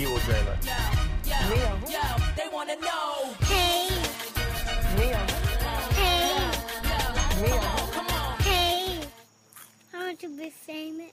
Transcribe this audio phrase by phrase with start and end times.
[0.00, 0.54] Iwo Jima.
[2.36, 3.34] They wanna know.
[3.42, 3.88] Hey,
[4.96, 5.12] hey,
[8.48, 9.00] hey.
[9.92, 11.12] I want to be famous.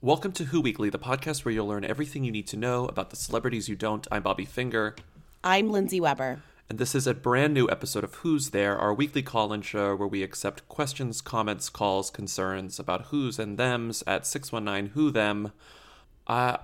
[0.00, 3.10] Welcome to Who Weekly, the podcast where you'll learn everything you need to know about
[3.10, 4.04] the celebrities you don't.
[4.10, 4.96] I'm Bobby Finger,
[5.44, 6.42] I'm Lindsay Weber.
[6.68, 10.08] and this is a brand new episode of Who's There, our weekly call-in show where
[10.08, 15.52] we accept questions, comments, calls, concerns about who's and them's at 619 Who Them.
[16.26, 16.56] Uh,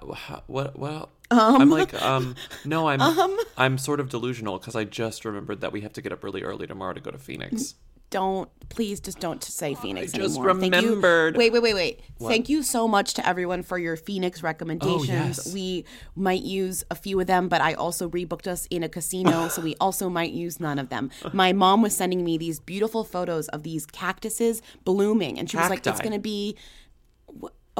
[0.46, 0.78] what?
[0.78, 5.72] Well, I'm like, um, no, I'm, I'm sort of delusional because I just remembered that
[5.72, 7.74] we have to get up really early tomorrow to go to Phoenix.
[8.10, 10.54] Don't please just don't say Phoenix I just anymore.
[10.58, 11.36] Thank you- remembered.
[11.36, 12.00] Wait, wait, wait, wait.
[12.20, 15.08] Thank you so much to everyone for your Phoenix recommendations.
[15.08, 15.54] Oh, yes.
[15.54, 15.84] We
[16.16, 19.62] might use a few of them, but I also rebooked us in a casino, so
[19.62, 21.10] we also might use none of them.
[21.32, 25.70] My mom was sending me these beautiful photos of these cactuses blooming, and she was
[25.70, 26.56] like, "It's going to be."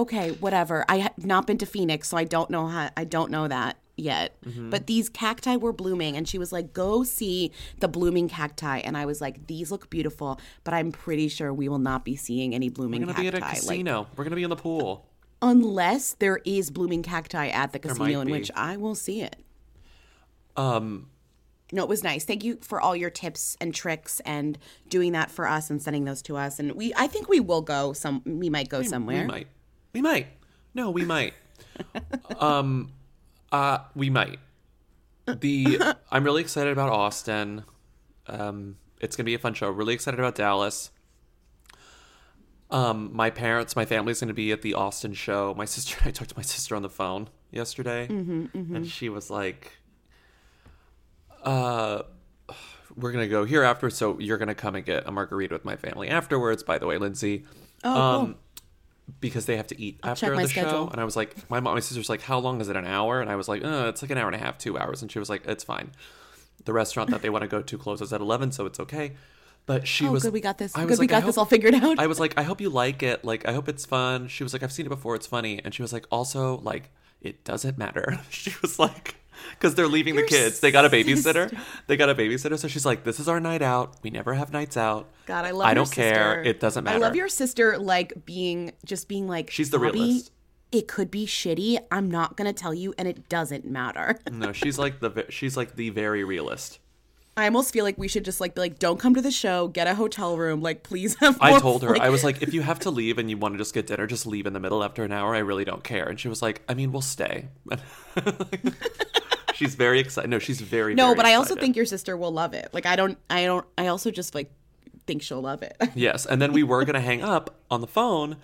[0.01, 0.85] Okay, whatever.
[0.89, 2.91] I have not been to Phoenix, so I don't know how.
[2.97, 4.35] I don't know that yet.
[4.47, 4.71] Mm-hmm.
[4.71, 8.97] But these cacti were blooming, and she was like, "Go see the blooming cacti." And
[8.97, 12.55] I was like, "These look beautiful, but I'm pretty sure we will not be seeing
[12.55, 14.07] any blooming We're gonna cacti." be at a Like, casino.
[14.17, 15.07] We're gonna be in the pool.
[15.43, 19.37] unless there is blooming cacti at the casino, in which I will see it.
[20.57, 21.09] Um,
[21.73, 22.25] No, it was nice.
[22.25, 26.05] Thank you for all your tips and tricks and doing that for us and sending
[26.05, 26.59] those to us.
[26.59, 28.23] And we, I think we will go some.
[28.27, 29.23] We might go somewhere.
[29.23, 29.47] We might.
[29.93, 30.29] We might.
[30.75, 31.35] No, we might.
[32.39, 32.93] um,
[33.53, 34.39] uh, we might.
[35.27, 37.65] The I'm really excited about Austin.
[38.27, 39.71] Um, it's gonna be a fun show.
[39.71, 40.91] Really excited about Dallas.
[42.71, 45.55] Um, my parents, my family's gonna be at the Austin show.
[45.57, 48.07] My sister, I talked to my sister on the phone yesterday,
[48.75, 49.73] and she was like,
[51.43, 52.03] "Uh."
[52.97, 55.77] We're gonna go here after, so you're gonna come and get a margarita with my
[55.77, 56.65] family afterwards.
[56.65, 57.45] By the way, Lindsay,
[57.85, 58.35] Oh, cool.
[59.21, 60.71] Because they have to eat check after the schedule.
[60.71, 60.89] show.
[60.89, 62.77] And I was like, my mom, and my sister's like, how long is it?
[62.77, 63.21] An hour?
[63.21, 65.03] And I was like, uh, it's like an hour and a half, two hours.
[65.03, 65.91] And she was like, it's fine.
[66.65, 69.13] The restaurant that they want to go to closes at eleven, so it's okay.
[69.67, 70.75] But she Oh, was good, we got this.
[70.75, 71.99] I Good, was we like, I got this all figured out.
[71.99, 73.25] I was like, I hope you like it.
[73.25, 74.29] Like, I hope it's fun.
[74.29, 75.15] She was like, I've seen it before.
[75.15, 75.61] It's funny.
[75.65, 78.21] And she was like, also, like, it doesn't matter.
[78.31, 79.17] she was like,
[79.51, 80.61] because they're leaving the kids.
[80.61, 81.57] They got a babysitter.
[81.87, 82.59] They got a babysitter.
[82.59, 83.97] So she's like, this is our night out.
[84.03, 85.09] We never have nights out.
[85.27, 85.67] God, I love.
[85.67, 86.15] I don't care.
[86.37, 86.43] sister.
[86.43, 86.97] It doesn't matter.
[86.97, 90.33] I love your sister, like being just being like She's the realist.
[90.73, 91.79] It could be shitty.
[91.91, 94.19] I'm not gonna tell you, and it doesn't matter.
[94.31, 96.79] No, she's like the she's like the very realist.
[97.37, 99.69] I almost feel like we should just like be like, don't come to the show,
[99.69, 101.39] get a hotel room, like please have.
[101.41, 103.55] I told her, like- I was like, if you have to leave and you want
[103.55, 105.35] to just get dinner, just leave in the middle after an hour.
[105.35, 106.07] I really don't care.
[106.09, 107.49] And she was like, I mean, we'll stay.
[109.61, 110.31] she's very excited.
[110.31, 111.61] No, she's very no, very but I also excited.
[111.61, 112.71] think your sister will love it.
[112.73, 114.51] Like I don't, I don't, I also just like
[115.07, 115.77] think she'll love it.
[115.95, 116.25] yes.
[116.25, 118.37] And then we were gonna hang up on the phone.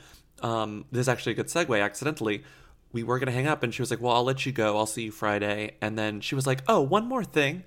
[0.43, 1.83] Um, this is actually a good segue.
[1.83, 2.45] Accidentally,
[2.93, 4.77] we were gonna hang up, and she was like, "Well, I'll let you go.
[4.77, 7.65] I'll see you Friday." And then she was like, "Oh, one more thing."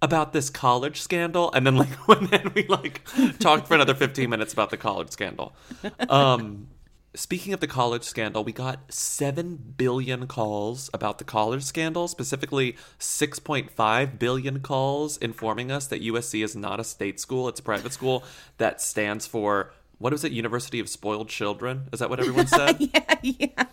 [0.00, 3.04] About this college scandal, and then like when then we like
[3.40, 5.56] talked for another fifteen minutes about the college scandal.
[6.08, 6.68] Um,
[7.18, 12.76] Speaking of the college scandal, we got 7 billion calls about the college scandal, specifically
[13.00, 17.92] 6.5 billion calls informing us that USC is not a state school, it's a private
[17.92, 18.22] school
[18.58, 20.30] that stands for what is it?
[20.30, 21.88] University of Spoiled Children?
[21.92, 22.76] Is that what everyone said?
[22.78, 23.64] yeah, yeah.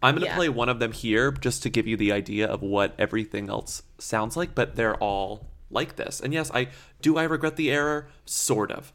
[0.00, 0.36] I'm going to Yeah.
[0.36, 3.82] play one of them here just to give you the idea of what everything else
[3.98, 6.20] sounds like, but they're all like this.
[6.20, 6.68] And yes, I
[7.02, 8.08] do I regret the error?
[8.24, 8.92] Sort of.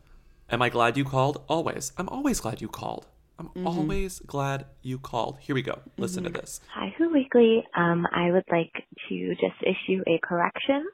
[0.49, 1.43] Am I glad you called?
[1.49, 1.91] Always.
[1.97, 3.07] I'm always glad you called.
[3.39, 3.67] I'm Mm-hmm.
[3.67, 5.37] always glad you called.
[5.39, 5.79] Here we go.
[5.97, 6.61] Listen to this.
[6.73, 7.63] Hi, Who Weekly.
[7.75, 8.71] Um, I would like
[9.09, 10.85] to just issue a correction.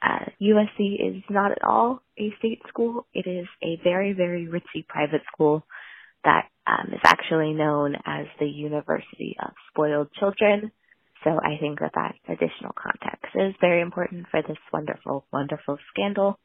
[0.00, 3.06] Uh, USC is not at all a state school.
[3.14, 5.64] It is a very, very ritzy private school
[6.24, 10.70] that um, is actually known as the University of Spoiled Children.
[11.24, 16.38] So I think that that additional context is very important for this wonderful, wonderful scandal.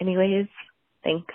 [0.00, 0.46] Anyways,
[1.02, 1.34] thanks.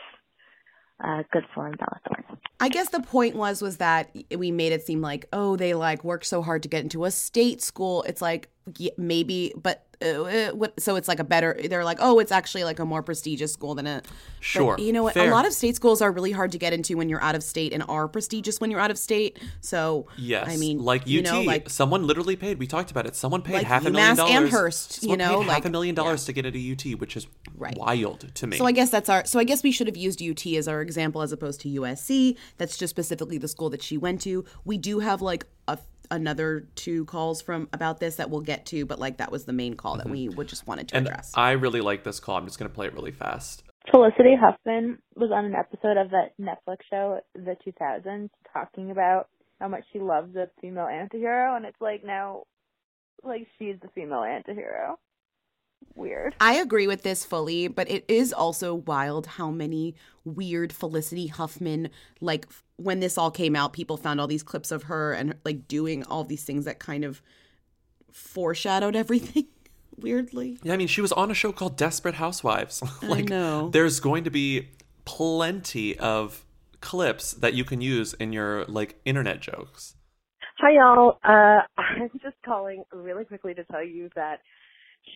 [1.04, 2.40] Uh, good form, Bella Thorne.
[2.60, 6.04] I guess the point was was that we made it seem like oh they like
[6.04, 8.04] worked so hard to get into a state school.
[8.04, 10.80] It's like yeah, maybe, but uh, uh, what?
[10.80, 11.60] So it's like a better.
[11.70, 14.02] They're like oh it's actually like a more prestigious school than a.
[14.04, 14.78] but Sure.
[14.80, 15.14] you know what?
[15.16, 15.30] Fair.
[15.30, 17.44] A lot of state schools are really hard to get into when you're out of
[17.44, 19.38] state and are prestigious when you're out of state.
[19.60, 20.48] So Yes.
[20.48, 22.60] I mean like UT, you know like someone literally paid.
[22.60, 23.16] We talked about it.
[23.18, 24.34] Someone paid Like half a million dollars.
[24.34, 26.60] Amherst, you know, paid half a million dollars to get into
[26.94, 27.28] UT, which is
[27.58, 27.78] Right.
[27.78, 28.56] wild to me.
[28.58, 29.26] So I guess that's our.
[29.26, 32.38] So I guess we should have used UT as our example as opposed to USC.
[32.58, 34.46] That's just specifically the school that she went to.
[34.64, 35.78] We do have like a,
[36.12, 39.54] another two calls from about this that we'll get to, but like that was the
[39.54, 40.14] main call that mm-hmm.
[40.14, 41.32] we would just wanted to and address.
[41.36, 42.38] I really like this call.
[42.38, 43.64] I'm just going to play it really fast.
[43.92, 49.30] Felicity Huffman was on an episode of that Netflix show, The 2000s, talking about
[49.60, 52.44] how much she loves a female antihero, and it's like now
[53.24, 54.96] like she's the female antihero.
[55.96, 56.36] Weird.
[56.40, 61.90] I agree with this fully, but it is also wild how many weird Felicity Huffman,
[62.22, 62.48] like
[62.78, 66.04] when this all came out, people found all these clips of her and like doing
[66.04, 67.22] all these things that kind of
[68.12, 69.48] foreshadowed everything
[69.98, 70.60] weirdly.
[70.64, 72.82] Yeah, I mean, she was on a show called Desperate Housewives.
[73.02, 73.70] like, know.
[73.70, 74.70] There's going to be
[75.06, 76.46] plenty of
[76.82, 79.96] clips that you can use in your like internet jokes.
[80.60, 81.20] Hi, y'all.
[81.24, 84.40] Uh, I'm just calling really quickly to tell you that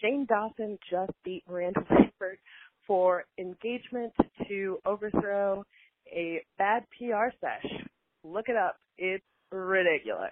[0.02, 2.40] Shane Dawson just beat Miranda Lambert
[2.86, 4.14] for engagement
[4.48, 5.64] to overthrow
[6.12, 7.72] a bad PR sesh.
[8.24, 8.78] Look it up.
[8.98, 10.32] It's ridiculous.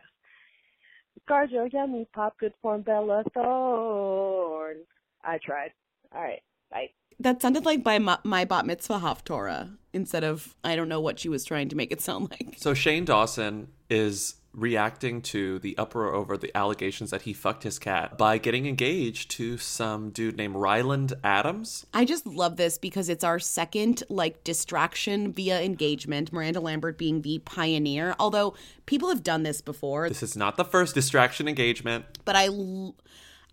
[1.29, 4.77] Garjo, yummy, pop good form, Bella Thorne.
[5.23, 5.71] I tried.
[6.13, 6.41] All right.
[6.71, 6.89] Bye.
[7.19, 11.19] That sounded like by my, my bat mitzvah Haftorah instead of I don't know what
[11.19, 12.55] she was trying to make it sound like.
[12.57, 17.79] So Shane Dawson is reacting to the uproar over the allegations that he fucked his
[17.79, 21.85] cat by getting engaged to some dude named Ryland Adams.
[21.93, 26.33] I just love this because it's our second like distraction via engagement.
[26.33, 28.53] Miranda Lambert being the pioneer, although
[28.85, 30.09] people have done this before.
[30.09, 32.05] This is not the first distraction engagement.
[32.25, 32.95] but I l-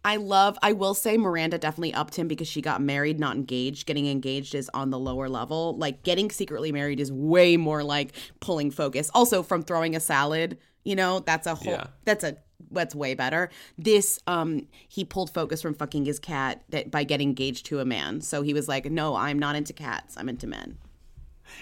[0.05, 3.85] I love I will say Miranda definitely upped him because she got married not engaged.
[3.87, 5.77] Getting engaged is on the lower level.
[5.77, 9.11] Like getting secretly married is way more like pulling focus.
[9.12, 11.87] Also from throwing a salad, you know, that's a whole Yeah.
[12.05, 12.37] that's a
[12.71, 13.51] that's way better.
[13.77, 17.85] This um he pulled focus from fucking his cat that by getting engaged to a
[17.85, 18.21] man.
[18.21, 20.17] So he was like, "No, I'm not into cats.
[20.17, 20.79] I'm into men."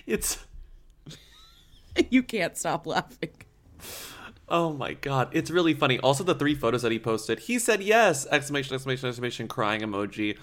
[0.06, 0.44] It's
[2.10, 3.30] you can't stop laughing.
[4.48, 5.98] oh my god, it's really funny.
[6.00, 8.26] Also the three photos that he posted, he said yes!
[8.30, 10.36] Exclamation, exclamation, exclamation, crying emoji.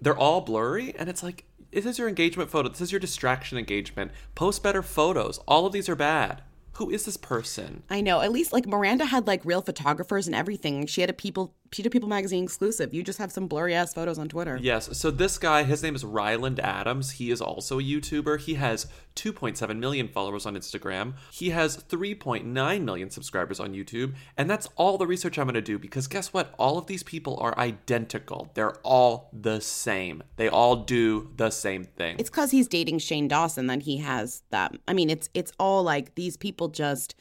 [0.00, 2.68] They're all blurry, and it's like, this is your engagement photo.
[2.68, 4.10] This is your distraction engagement.
[4.34, 5.38] Post better photos.
[5.46, 6.42] All of these are bad.
[6.74, 7.82] Who is this person?
[7.90, 8.20] I know.
[8.20, 10.86] At least like Miranda had like real photographers and everything.
[10.86, 12.92] She had a people a People magazine exclusive.
[12.92, 14.58] You just have some blurry ass photos on Twitter.
[14.60, 14.96] Yes.
[14.96, 17.12] So this guy, his name is Ryland Adams.
[17.12, 18.40] He is also a YouTuber.
[18.40, 18.86] He has
[19.16, 21.14] 2.7 million followers on Instagram.
[21.30, 24.14] He has 3.9 million subscribers on YouTube.
[24.36, 26.54] And that's all the research I'm going to do because guess what?
[26.58, 28.50] All of these people are identical.
[28.54, 30.22] They're all the same.
[30.36, 32.16] They all do the same thing.
[32.18, 34.74] It's because he's dating Shane Dawson that he has that.
[34.86, 37.14] I mean, it's it's all like these people just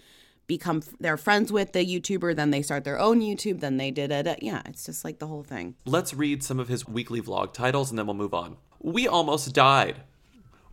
[0.52, 4.12] become they're friends with the YouTuber, then they start their own YouTube, then they did
[4.12, 4.40] it.
[4.42, 5.76] Yeah, it's just like the whole thing.
[5.86, 8.58] Let's read some of his weekly vlog titles and then we'll move on.
[8.82, 10.02] We almost died.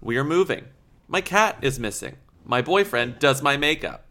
[0.01, 0.65] We are moving.
[1.07, 2.17] My cat is missing.
[2.45, 4.05] My boyfriend does my makeup.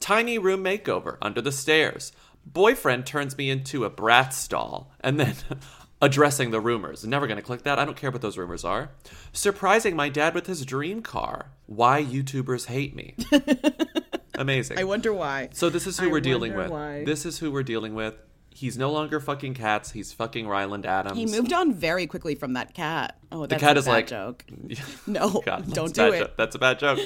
[0.00, 2.10] Tiny room makeover under the stairs.
[2.44, 4.90] Boyfriend turns me into a Bratz doll.
[5.00, 5.36] And then
[6.00, 7.04] addressing the rumors.
[7.04, 7.78] Never gonna click that.
[7.78, 8.90] I don't care what those rumors are.
[9.32, 11.50] Surprising my dad with his dream car.
[11.66, 13.14] Why YouTubers hate me.
[14.34, 14.78] Amazing.
[14.78, 15.48] I wonder why.
[15.52, 16.72] So this is who I we're dealing wonder with.
[16.72, 17.04] why.
[17.04, 18.14] This is who we're dealing with.
[18.50, 19.92] He's no longer fucking cats.
[19.92, 21.16] He's fucking Ryland Adams.
[21.16, 23.16] He moved on very quickly from that cat.
[23.30, 24.44] Oh, The that's cat a is bad like joke.
[25.06, 26.18] No, God, that's don't a do bad it.
[26.18, 26.30] joke.
[26.36, 26.98] That's a bad joke.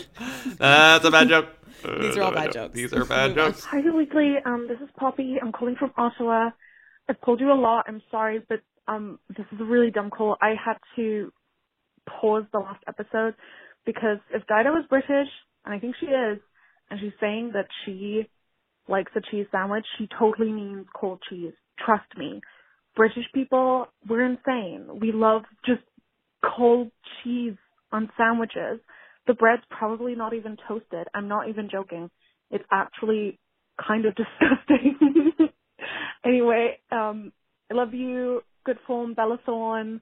[0.58, 1.48] That's a bad joke.
[2.00, 2.74] These are all bad jokes.
[2.74, 3.64] These are bad jokes.
[3.64, 4.36] Hi, Weekly.
[4.46, 5.38] Um, this is Poppy.
[5.42, 6.50] I'm calling from Ottawa.
[7.08, 7.84] I've called you a lot.
[7.88, 10.36] I'm sorry, but um, this is a really dumb call.
[10.40, 11.32] I had to
[12.20, 13.34] pause the last episode
[13.86, 15.28] because if Dido is British,
[15.64, 16.38] and I think she is,
[16.90, 18.28] and she's saying that she
[18.88, 21.52] likes a cheese sandwich, she totally means cold cheese.
[21.84, 22.40] Trust me.
[22.94, 25.00] British people, we're insane.
[25.00, 25.80] We love just
[26.44, 26.90] cold
[27.22, 27.54] cheese
[27.90, 28.80] on sandwiches.
[29.26, 31.06] The bread's probably not even toasted.
[31.14, 32.10] I'm not even joking.
[32.50, 33.38] It's actually
[33.86, 34.98] kind of disgusting.
[36.24, 37.32] anyway, um,
[37.70, 38.42] I love you.
[38.64, 40.00] Good form, Bella Thorne.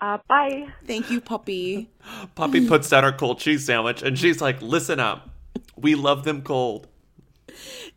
[0.00, 0.68] Uh, bye.
[0.86, 1.90] Thank you, puppy.
[2.34, 5.30] Poppy puts down her cold cheese sandwich and she's like, listen up.
[5.76, 6.88] We love them cold.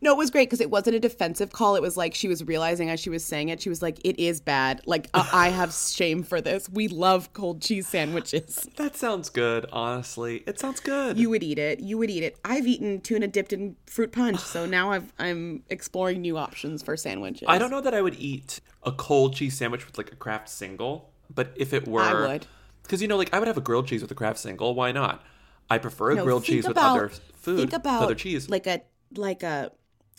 [0.00, 1.76] No, it was great because it wasn't a defensive call.
[1.76, 4.18] It was like she was realizing as she was saying it, she was like, "It
[4.18, 4.80] is bad.
[4.86, 6.68] Like I I have shame for this.
[6.68, 8.68] We love cold cheese sandwiches.
[8.76, 10.42] That sounds good, honestly.
[10.46, 11.18] It sounds good.
[11.18, 11.80] You would eat it.
[11.80, 12.38] You would eat it.
[12.44, 16.96] I've eaten tuna dipped in fruit punch, so now I've, I'm exploring new options for
[16.96, 17.46] sandwiches.
[17.46, 20.48] I don't know that I would eat a cold cheese sandwich with like a Kraft
[20.48, 22.46] single, but if it were, I would.
[22.82, 24.74] because you know, like I would have a grilled cheese with a Kraft single.
[24.74, 25.22] Why not?
[25.68, 28.48] I prefer a No, grilled cheese with other food, Think about other cheese.
[28.50, 28.82] like a
[29.14, 29.72] like a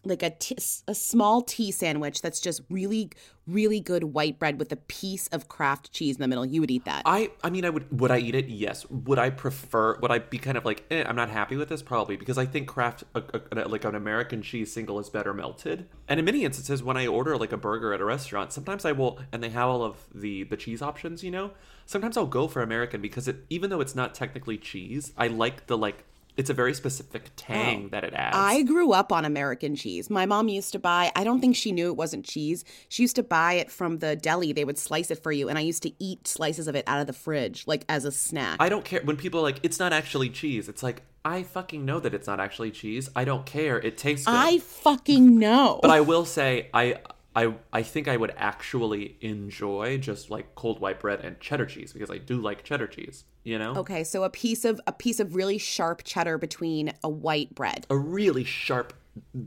[0.03, 3.11] like a t- a small tea sandwich that's just really
[3.47, 6.45] really good white bread with a piece of Kraft cheese in the middle.
[6.45, 7.03] You would eat that.
[7.05, 7.99] I, I mean, I would.
[7.99, 8.47] Would I eat it?
[8.47, 8.89] Yes.
[8.89, 9.97] Would I prefer?
[9.99, 11.81] Would I be kind of like, eh, I'm not happy with this?
[11.81, 15.87] Probably because I think Kraft, a, a, like an American cheese single, is better melted.
[16.07, 18.91] And in many instances, when I order like a burger at a restaurant, sometimes I
[18.91, 21.23] will, and they have all of the the cheese options.
[21.23, 21.51] You know,
[21.85, 25.67] sometimes I'll go for American because it, even though it's not technically cheese, I like
[25.67, 26.05] the like
[26.37, 27.89] It's a very specific tang oh.
[27.89, 28.35] that it adds.
[28.35, 28.39] Oh.
[28.39, 30.09] I grew up on American cheese.
[30.09, 32.63] My mom used to buy, I don't think she knew it wasn't cheese.
[32.89, 34.53] She used to buy it from the deli.
[34.53, 36.99] They would slice it for you, and I used to eat slices of it out
[36.99, 38.57] of the fridge, like as a snack.
[38.59, 40.69] I don't care when people are like it's not actually cheese.
[40.69, 43.09] It's like I fucking know that it's not actually cheese.
[43.15, 43.79] I don't care.
[43.79, 44.35] It tastes good.
[44.35, 45.79] I fucking know.
[45.81, 46.97] But I will say I
[47.35, 51.93] I I think I would actually enjoy just like cold white bread and cheddar cheese
[51.93, 53.75] because I do like cheddar cheese, you know?
[53.77, 57.87] okay, so a piece of a piece of really sharp cheddar between a white bread.
[57.89, 58.93] A really sharp,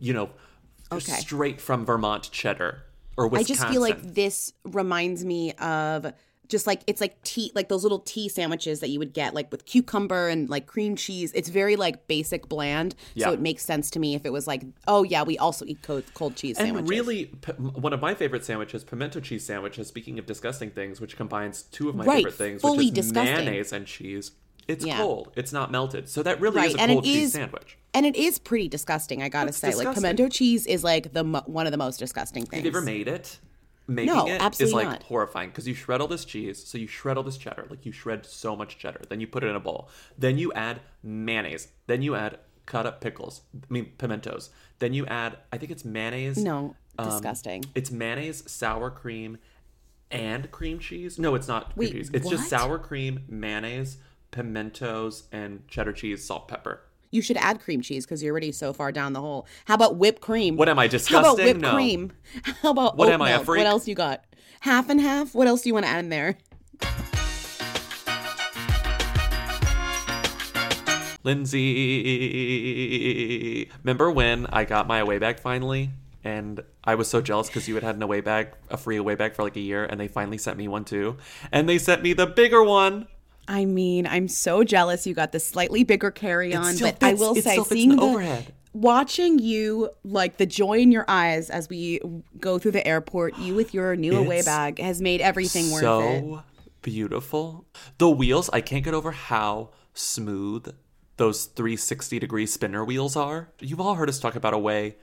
[0.00, 0.30] you know,
[0.92, 1.12] Okay.
[1.12, 2.84] straight from Vermont cheddar
[3.16, 3.52] or Wisconsin.
[3.52, 6.12] I just feel like this reminds me of
[6.48, 9.50] just like it's like tea like those little tea sandwiches that you would get like
[9.50, 11.32] with cucumber and like cream cheese.
[11.34, 12.94] It's very like basic bland.
[13.14, 13.26] Yeah.
[13.26, 15.82] So it makes sense to me if it was like, oh yeah, we also eat
[15.82, 16.90] cold, cold cheese and sandwiches.
[16.90, 19.88] really, p- one of my favorite sandwiches, pimento cheese sandwiches.
[19.88, 23.34] Speaking of disgusting things, which combines two of my Right, favorite things, which is disgusting.
[23.36, 24.32] mayonnaise and cheese.
[24.66, 24.96] It's Yeah.
[24.96, 25.30] cold.
[25.36, 26.08] It's not melted.
[26.08, 27.76] So that really Right, is a and cold cheese is- sandwich.
[27.92, 29.22] and it is pretty disgusting.
[29.22, 31.98] I gotta It's say, like pimento cheese is like the mo- one of the most
[31.98, 32.54] disgusting things.
[32.62, 33.38] Have you ever made it?
[33.86, 35.02] Making No, it is like not.
[35.02, 37.92] horrifying because you shred all this cheese, so you shred all this cheddar, like you
[37.92, 41.68] shred so much cheddar, then you put it in a bowl, then you add mayonnaise,
[41.86, 44.48] then you add cut up pickles, I mean pimentos,
[44.78, 46.38] then you add, I think it's mayonnaise.
[46.38, 47.64] No, um, disgusting.
[47.74, 49.36] It's mayonnaise, sour cream,
[50.10, 51.18] and cream cheese.
[51.18, 52.10] No, it's not cream cheese.
[52.14, 53.98] It's just sour cream, mayonnaise,
[54.30, 56.80] pimentos, and cheddar cheese, salt, pepper.
[57.14, 59.46] You should add cream cheese because you're already so far down the hole.
[59.66, 60.56] How about whipped cream?
[60.56, 61.14] What am I disgusting?
[61.24, 61.72] How about whipped No.
[61.72, 62.10] cream?
[62.60, 63.44] How about What am I, a milk?
[63.46, 63.58] freak?
[63.60, 64.24] What else you got?
[64.58, 65.32] Half and half.
[65.32, 66.36] What else do you want to add in there?
[72.34, 75.90] Lindsay, remember when I got my away bag finally?
[76.24, 79.14] And I was so jealous because you had had an away bag, a free away
[79.14, 81.16] bag for like a year, and they finally sent me one too.
[81.52, 83.06] And they sent me the bigger one.
[83.48, 87.34] I mean, I'm so jealous you got the slightly bigger carry-on, still but I will
[87.34, 88.52] say, fits seeing the the overhead.
[88.72, 92.00] watching you, like the joy in your eyes as we
[92.40, 95.84] go through the airport, you with your new away bag has made everything worth it.
[95.84, 96.42] so
[96.82, 97.66] beautiful.
[97.98, 100.74] The wheels, I can't get over how smooth
[101.16, 103.50] those 360 degree spinner wheels are.
[103.60, 104.96] You've all heard us talk about away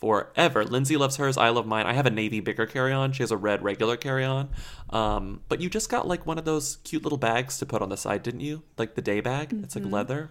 [0.00, 0.64] forever.
[0.64, 1.36] Lindsay loves hers.
[1.36, 1.86] I love mine.
[1.86, 3.12] I have a navy bigger carry on.
[3.12, 4.50] She has a red regular carry on.
[4.90, 7.88] Um, but you just got like one of those cute little bags to put on
[7.88, 8.62] the side, didn't you?
[8.78, 9.52] Like the day bag.
[9.62, 10.30] It's like leather.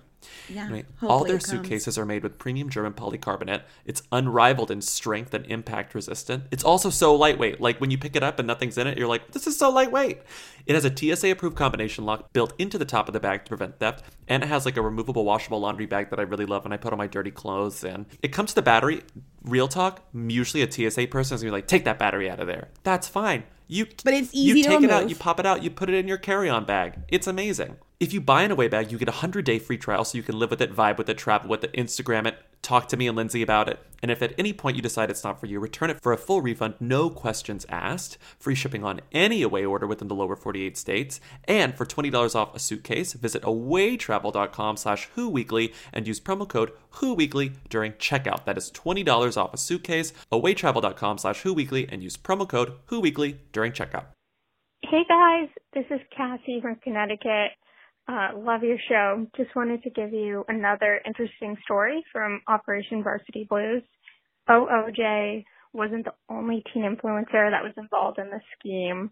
[0.50, 3.62] Yeah, Anyway, all their suitcases are made with premium German polycarbonate.
[3.86, 6.46] It's unrivaled in strength and impact resistant.
[6.51, 7.62] It's also so lightweight.
[7.62, 9.70] Like when you pick it up and nothing's in it, you're like, this is so
[9.70, 10.22] lightweight.
[10.65, 13.50] It has a TSA approved combination lock built into the top of the bag to
[13.50, 14.03] prevent theft.
[14.27, 16.77] And it has like a removable washable laundry bag that I really love when I
[16.77, 18.05] put all my dirty clothes in.
[18.22, 19.01] It comes to the battery.
[19.44, 22.48] Real talk, usually a TSA person is gonna be like, take that battery out of
[22.48, 22.70] there.
[22.84, 23.44] That's fine.
[23.67, 25.89] You But it's you easy to take it out, you pop it out, you put
[25.89, 27.00] it in your carry-on bag.
[27.08, 27.77] It's amazing.
[27.98, 30.38] If you buy an away bag, you get a 100-day free trial so you can
[30.38, 33.16] live with it, vibe with it, travel with it, Instagram it, talk to me and
[33.16, 33.80] Lindsay about it.
[34.02, 36.18] And if at any point you decide it's not for you, return it for a
[36.18, 38.18] full refund, no questions asked.
[38.38, 41.22] Free shipping on any away order within the lower 48 states.
[41.46, 47.54] And for $20 off a suitcase, visit awaytravel.com slash whoweekly and use promo code whoweekly
[47.70, 48.44] during checkout.
[48.44, 53.72] That is $20 off a suitcase, awaytravel.com slash whoweekly and use promo code whoweekly during
[53.72, 54.08] checkout.
[54.82, 57.52] Hey guys, this is Cassie from Connecticut.
[58.07, 59.25] Uh, love your show.
[59.35, 63.81] Just wanted to give you another interesting story from Operation Varsity Blues.
[64.47, 65.43] OOJ
[65.74, 69.12] wasn't the only teen influencer that was involved in the scheme.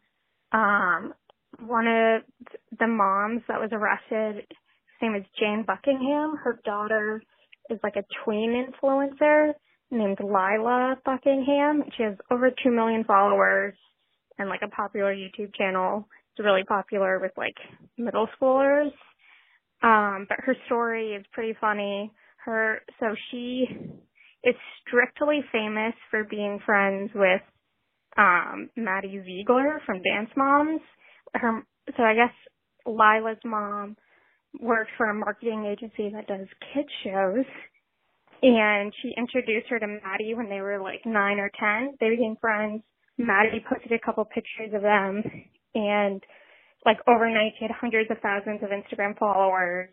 [0.51, 1.13] Um,
[1.59, 2.21] one of
[2.79, 6.37] the moms that was arrested, his name is Jane Buckingham.
[6.43, 7.23] Her daughter
[7.69, 9.53] is like a tween influencer
[9.91, 11.83] named Lila Buckingham.
[11.97, 13.73] She has over 2 million followers
[14.37, 16.07] and like a popular YouTube channel.
[16.35, 17.55] It's really popular with like
[17.97, 18.91] middle schoolers.
[19.83, 22.11] Um, but her story is pretty funny.
[22.45, 23.67] Her so she
[24.43, 27.41] is strictly famous for being friends with
[28.17, 30.81] um Maddie Ziegler from Dance Moms.
[31.35, 31.61] Her
[31.95, 32.33] so I guess
[32.85, 33.95] Lila's mom
[34.59, 37.45] works for a marketing agency that does kid shows
[38.41, 41.95] and she introduced her to Maddie when they were like nine or ten.
[41.99, 42.81] They became friends.
[43.17, 45.23] Maddie posted a couple pictures of them
[45.75, 46.21] and
[46.85, 49.89] like overnight she had hundreds of thousands of Instagram followers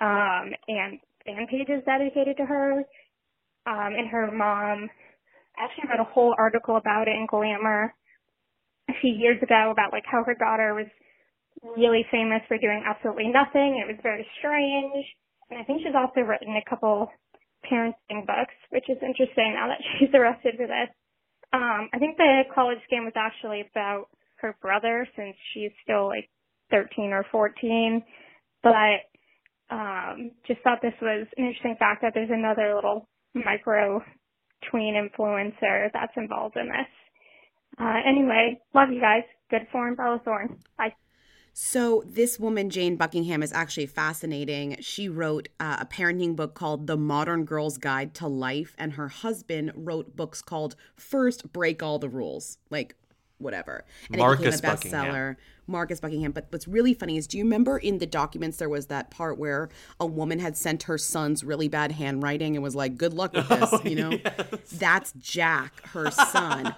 [0.00, 2.84] um and fan pages dedicated to her.
[3.66, 4.90] Um and her mom
[5.58, 7.94] actually wrote a whole article about it in Glamour
[8.88, 10.86] a few years ago about like how her daughter was
[11.62, 13.80] really famous for doing absolutely nothing.
[13.80, 15.06] It was very strange.
[15.50, 17.08] And I think she's also written a couple
[17.64, 20.90] parenting books, which is interesting now that she's arrested for this.
[21.52, 24.10] Um, I think the college scam was actually about
[24.44, 26.28] her brother since she's still like
[26.70, 28.02] 13 or 14.
[28.62, 29.08] But
[29.70, 34.02] um, just thought this was an interesting fact that there's another little micro
[34.70, 37.80] tween influencer that's involved in this.
[37.80, 39.24] Uh, anyway, love you guys.
[39.50, 40.58] Good form, Bella Thorne.
[40.78, 40.94] Bye.
[41.56, 44.76] So this woman, Jane Buckingham, is actually fascinating.
[44.80, 49.08] She wrote uh, a parenting book called The Modern Girl's Guide to Life, and her
[49.08, 52.96] husband wrote books called First Break All the Rules, like
[53.38, 53.84] whatever.
[54.10, 55.36] And Marcus it became a Buckingham.
[55.66, 56.32] Marcus Buckingham.
[56.32, 59.38] But what's really funny is, do you remember in the documents there was that part
[59.38, 59.68] where
[60.00, 63.48] a woman had sent her son's really bad handwriting and was like, "Good luck with
[63.48, 64.18] this," oh, you know?
[64.72, 66.74] That's Jack, her son.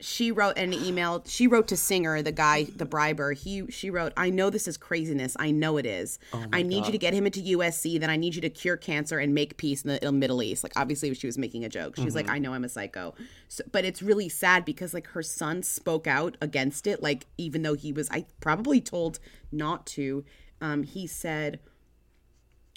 [0.00, 1.22] she wrote an email.
[1.26, 3.32] She wrote to Singer, the guy, the briber.
[3.32, 5.36] He she wrote, "I know this is craziness.
[5.38, 6.18] I know it is.
[6.32, 8.00] Oh I need you to get him into USC.
[8.00, 10.42] Then I need you to cure cancer and make peace in the in the Middle
[10.42, 11.96] East." Like obviously she was making a joke.
[11.96, 12.34] She was like, mm-hmm.
[12.34, 13.14] "I know I'm a psycho,"
[13.48, 17.02] so, but it's really sad because like her son spoke out against it.
[17.02, 19.18] Like even though he was, I probably told
[19.52, 20.24] not to.
[20.60, 21.60] Um, he said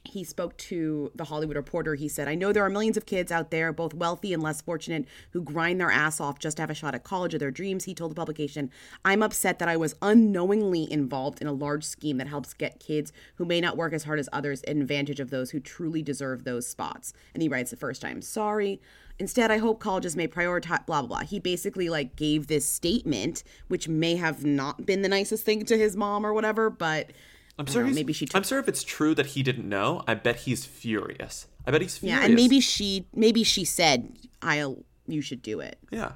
[0.05, 1.95] he spoke to the Hollywood Reporter.
[1.95, 4.61] He said, I know there are millions of kids out there, both wealthy and less
[4.61, 7.51] fortunate, who grind their ass off just to have a shot at college or their
[7.51, 7.85] dreams.
[7.85, 8.69] He told the publication,
[9.05, 13.13] I'm upset that I was unknowingly involved in a large scheme that helps get kids
[13.35, 16.43] who may not work as hard as others an advantage of those who truly deserve
[16.43, 17.13] those spots.
[17.33, 18.81] And he writes the first time, sorry.
[19.19, 21.19] Instead, I hope colleges may prioritize blah blah blah.
[21.19, 25.77] He basically like gave this statement, which may have not been the nicest thing to
[25.77, 27.11] his mom or whatever, but
[27.57, 30.03] I'm sure know, maybe she took I'm sure if it's true that he didn't know,
[30.07, 31.47] I bet he's furious.
[31.65, 32.19] I bet he's furious.
[32.19, 36.13] Yeah, and maybe she maybe she said, "I'll you should do it." Yeah.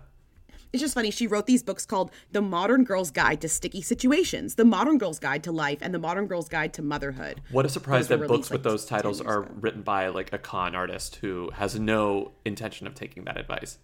[0.74, 1.12] It's just funny.
[1.12, 5.18] She wrote these books called The Modern Girl's Guide to Sticky Situations, The Modern Girl's
[5.18, 7.42] Guide to Life, and The Modern Girl's Guide to Motherhood.
[7.52, 9.52] What a surprise that books released, with those titles are ago.
[9.62, 13.78] written by like a con artist who has no intention of taking that advice.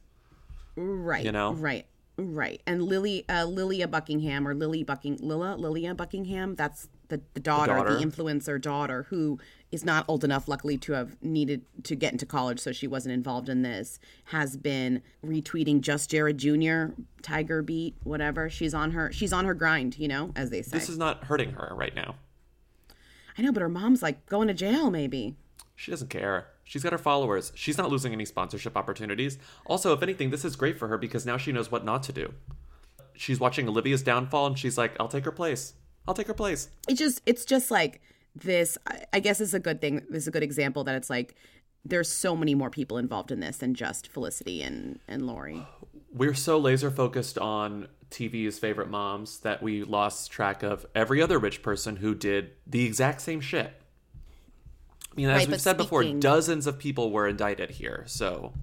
[0.75, 1.24] Right.
[1.24, 1.53] You know?
[1.53, 1.86] Right.
[2.17, 2.62] Right.
[2.67, 7.74] And Lily uh Lilia Buckingham or Lily Bucking Lilla Lilia Buckingham, that's the, the daughter,
[7.74, 7.98] the, daughter.
[7.98, 9.39] influencer daughter who
[9.72, 13.13] is not old enough luckily to have needed to get into college so she wasn't
[13.13, 16.93] involved in this has been retweeting just Jared Jr.
[17.24, 20.78] Tiger Beat whatever she's on her she's on her grind you know as they say
[20.78, 22.15] This is not hurting her right now.
[23.38, 25.36] I know but her mom's like going to jail maybe
[25.76, 26.47] She doesn't care.
[26.73, 27.51] She's got her followers.
[27.53, 29.38] She's not losing any sponsorship opportunities.
[29.67, 32.12] Also, if anything, this is great for her because now she knows what not to
[32.12, 32.33] do.
[33.13, 35.75] She's watching Olivia's downfall and she's like, I'll take her place.
[36.07, 36.69] I'll take her place.
[36.89, 38.01] it's just it's just like
[38.36, 38.75] this
[39.13, 41.36] I- guess it's a good thing this is a good example that it's like
[41.86, 45.67] there's so many more people involved in this than just felicity and and lori
[46.12, 51.38] We're so laser focused on TV's favorite moms that we lost track of every other
[51.38, 53.73] rich person who did the exact same shit.
[55.13, 58.54] I mean, as Right, we've but said before, dozens of people were indicted here, so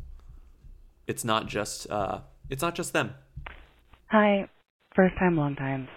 [1.07, 3.15] it's not just uh, it's not just them.
[4.09, 4.49] Hi,
[4.97, 5.89] first time, long time.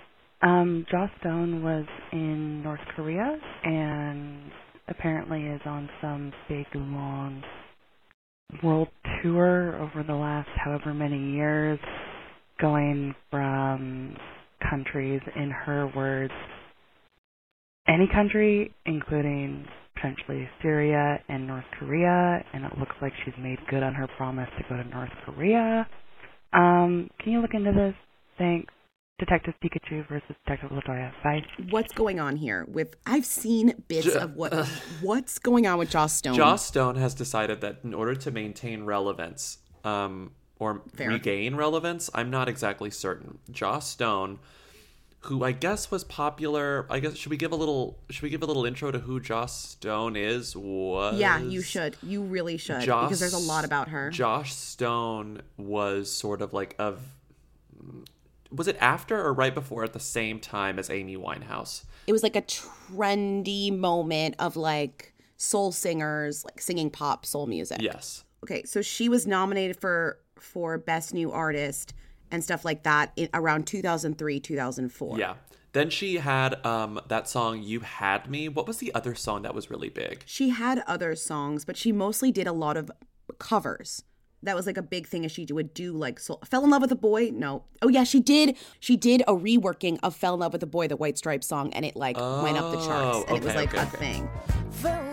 [0.44, 4.52] Um, Joss Stone was in North Korea and
[4.90, 7.42] apparently is on some big long
[8.62, 8.90] world
[9.24, 11.80] tour over the last however many years,
[12.62, 14.16] going from
[14.70, 16.34] countries, in her words,
[17.88, 19.66] any country, including
[20.04, 24.50] potentially Syria and North Korea, and it looks like she's made good on her promise
[24.58, 25.88] to go to North Korea.
[26.52, 27.96] Um, can you look into this?
[28.38, 28.74] Thanks.
[29.20, 31.12] Detective Pikachu versus Detective Latoya.
[31.24, 31.42] Bye.
[31.70, 34.54] what's going on here with i've seen bits Ju- of what
[35.02, 38.84] what's going on with joss stone Joss Stone has decided that in order to maintain
[38.84, 41.10] relevance um, or Fair.
[41.10, 43.38] regain relevance, I'm not exactly certain.
[43.52, 44.40] Joss Stone,
[45.26, 48.44] who I guess was popular, I guess should we give a little should we give
[48.44, 50.56] a little intro to who Joss Stone is?
[50.56, 55.42] Was yeah you should you really should because there's a lot about her Joss Stone
[55.58, 56.96] was sort of like a.
[58.52, 61.84] Was it after or right before at the same time as Amy Winehouse?
[62.06, 67.78] it was like a trendy moment of like soul singers like singing pop soul music
[67.82, 68.26] Yes.
[68.44, 71.94] okay so she was nominated for for best new artist
[72.34, 75.36] and stuff like that in around 2003 2004 Yeah.
[75.72, 79.56] Then she had um that song "You Had Me." What was the other song that
[79.56, 80.24] was really big?
[80.26, 82.92] she had other songs but she mostly did a lot of
[83.40, 84.04] covers
[84.44, 86.82] that was like a big thing as she would do like soul fell in love
[86.82, 90.40] with a boy no oh yeah she did she did a reworking of fell in
[90.42, 93.18] love with a boy the white stripes song and it like went up the charts
[93.20, 93.98] Oh, and it was like okay, a okay.
[93.98, 95.13] thing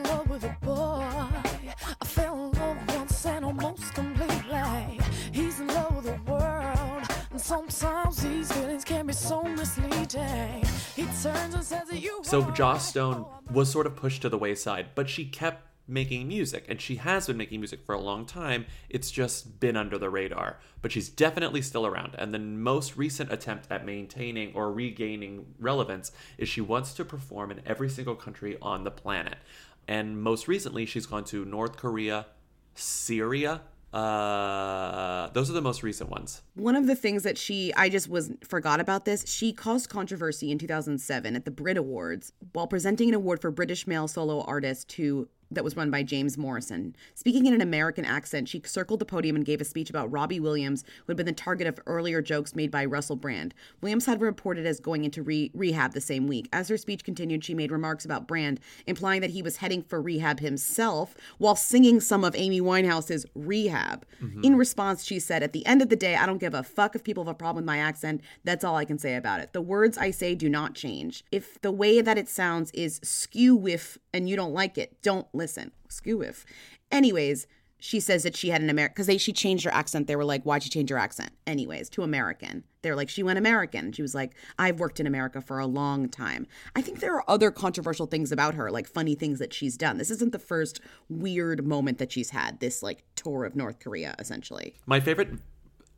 [12.31, 16.65] So Joss Stone was sort of pushed to the wayside, but she kept making music
[16.69, 18.67] and she has been making music for a long time.
[18.89, 22.15] It's just been under the radar, but she's definitely still around.
[22.17, 27.51] And the most recent attempt at maintaining or regaining relevance is she wants to perform
[27.51, 29.39] in every single country on the planet.
[29.89, 32.27] and most recently, she's gone to North Korea,
[32.77, 33.63] Syria.
[33.93, 36.43] Uh, those are the most recent ones.
[36.55, 39.27] One of the things that she, I just was forgot about this.
[39.27, 43.87] She caused controversy in 2007 at the Brit Awards while presenting an award for British
[43.87, 46.95] male solo artist who that was run by James Morrison.
[47.15, 50.41] Speaking in an American accent, she circled the podium and gave a speech about Robbie
[50.41, 53.55] Williams, who had been the target of earlier jokes made by Russell Brand.
[53.81, 56.49] Williams had reported as going into re- rehab the same week.
[56.53, 60.01] As her speech continued, she made remarks about Brand, implying that he was heading for
[60.01, 64.05] rehab himself while singing some of Amy Winehouse's Rehab.
[64.23, 64.45] Mhm.
[64.45, 66.95] In response, she said, At the end of the day, I don't give a fuck
[66.95, 68.21] if people have a problem with my accent.
[68.45, 69.53] That's all I can say about it.
[69.53, 71.25] The words I say do not change.
[71.33, 75.27] If the way that it sounds is skew with and you don't like it, don't
[75.33, 75.73] listen.
[75.89, 76.45] Skew with.
[76.91, 77.47] Anyways,
[77.81, 80.07] she says that she had an American because she changed her accent.
[80.07, 82.65] They were like, "Why'd you change your accent?" Anyways, to American.
[82.83, 83.93] They're like, she went American.
[83.93, 86.47] She was like, "I've worked in America for a long time."
[86.77, 89.97] I think there are other controversial things about her, like funny things that she's done.
[89.97, 92.61] This isn't the first weird moment that she's had.
[92.61, 94.75] This like tour of North Korea, essentially.
[94.87, 95.39] My favorite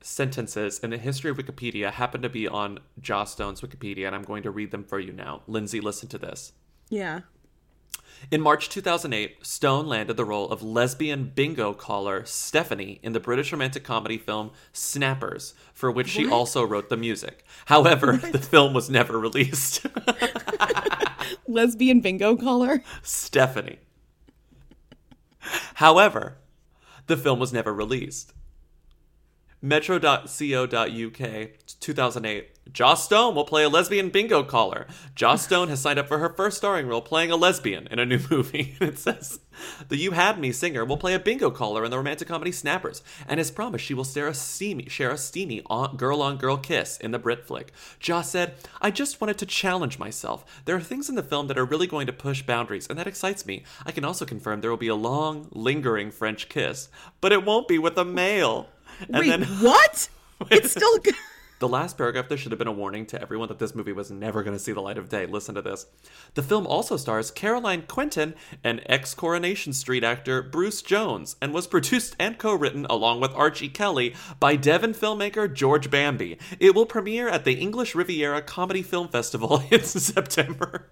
[0.01, 4.22] sentences in the history of Wikipedia happen to be on Joss Stone's Wikipedia, and I'm
[4.22, 5.42] going to read them for you now.
[5.46, 6.53] Lindsay, listen to this.
[6.88, 7.20] Yeah.
[8.30, 13.52] In March 2008, Stone landed the role of lesbian bingo caller Stephanie in the British
[13.52, 16.32] romantic comedy film Snappers, for which she What?
[16.32, 17.44] also wrote the music.
[17.66, 19.85] However, the film was never released.
[21.48, 22.82] Lesbian bingo caller.
[23.02, 23.78] Stephanie.
[25.74, 26.38] However,
[27.08, 28.32] the film was never released.
[29.62, 31.48] Metro.co.uk
[31.81, 32.48] 2008.
[32.72, 34.87] Joss Stone will play a lesbian bingo caller.
[35.14, 38.07] Joss Stone has signed up for her first starring role playing a lesbian in a
[38.07, 38.77] new movie.
[38.81, 39.38] And it says,
[39.88, 43.03] The You Had Me singer will play a bingo caller in the romantic comedy Snappers
[43.29, 45.62] and has promised she will share a steamy, share a steamy
[45.96, 47.72] girl on girl kiss in the Brit flick.
[48.01, 50.62] Joss said, I just wanted to challenge myself.
[50.64, 53.07] There are things in the film that are really going to push boundaries, and that
[53.07, 53.62] excites me.
[53.87, 56.88] I can also confirm there will be a long, lingering French kiss,
[57.20, 58.68] but it won't be with a male.
[59.08, 60.08] And Wait, what?
[60.50, 61.14] It's still good.
[61.62, 64.10] The last paragraph, there should have been a warning to everyone that this movie was
[64.10, 65.26] never going to see the light of day.
[65.26, 65.86] Listen to this.
[66.34, 68.34] The film also stars Caroline Quentin
[68.64, 73.30] and ex Coronation Street actor Bruce Jones and was produced and co written, along with
[73.34, 76.36] Archie Kelly, by Devon filmmaker George Bambi.
[76.58, 80.90] It will premiere at the English Riviera Comedy Film Festival in September.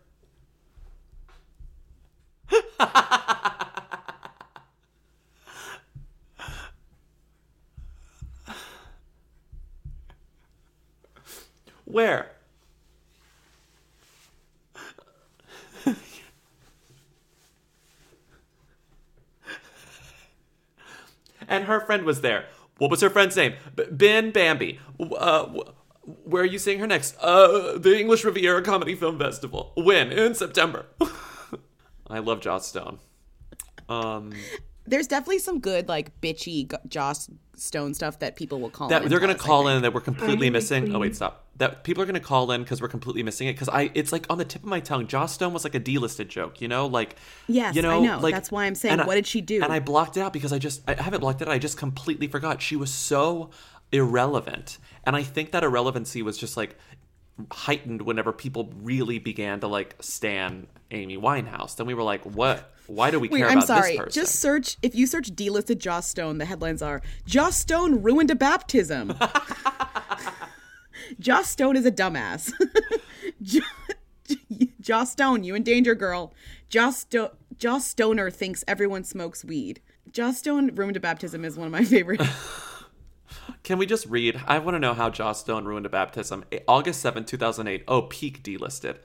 [11.91, 12.31] Where?
[21.49, 22.47] and her friend was there.
[22.79, 23.55] What was her friend's name?
[23.77, 24.79] B- ben Bambi.
[24.99, 25.47] Uh,
[26.25, 27.17] where are you seeing her next?
[27.19, 29.73] Uh, the English Riviera Comedy Film Festival.
[29.77, 30.13] When?
[30.13, 30.87] In September.
[32.07, 32.99] I love Joss Stone.
[33.89, 34.33] Um,
[34.91, 38.89] There's definitely some good like bitchy G- Joss Stone stuff that people will call.
[38.89, 40.95] that in they're gonna Joss, I call in that we're completely Right, missing.
[40.95, 41.47] Oh wait, stop.
[41.57, 43.53] That people are gonna call in because we're completely missing it.
[43.53, 45.07] Because I, it's like on the tip of my tongue.
[45.07, 47.17] Joss Stone was like a Dlisted joke, you know, like
[47.49, 48.19] Yes, you know, I know.
[48.19, 49.63] Like, That's why I'm saying, and I- what did she do?
[49.63, 51.49] And I blocked it out because I just I haven't blocked it.
[51.49, 51.55] out.
[51.55, 52.61] I just completely forgot.
[52.63, 53.51] She was so
[53.93, 56.77] irrelevant, and I think that irrelevancy was just like
[57.51, 61.77] heightened whenever people really began to like stan Amy Winehouse.
[61.77, 62.73] Then we were like, what?
[62.87, 63.91] Why do we Wait, care I'm about sorry.
[63.93, 64.13] this person?
[64.13, 68.35] Just search if you search Dlisted Joss Stone, the headlines are Joss Stone ruined a
[68.35, 69.15] baptism.
[71.21, 72.53] Joss Stone is a dumbass.
[73.43, 73.61] Jo-
[74.81, 76.33] Joss Stone, you in danger, girl.
[76.69, 79.81] Joss, Sto- Joss Stoner thinks everyone smokes weed.
[80.13, 82.21] Joss Stone ruined a baptism is one of my favorite.
[83.63, 84.41] Can we just read?
[84.47, 86.45] I want to know how Joss Stone ruined a baptism.
[86.67, 87.85] August 7, 2008.
[87.89, 88.97] Oh, peak Dlisted.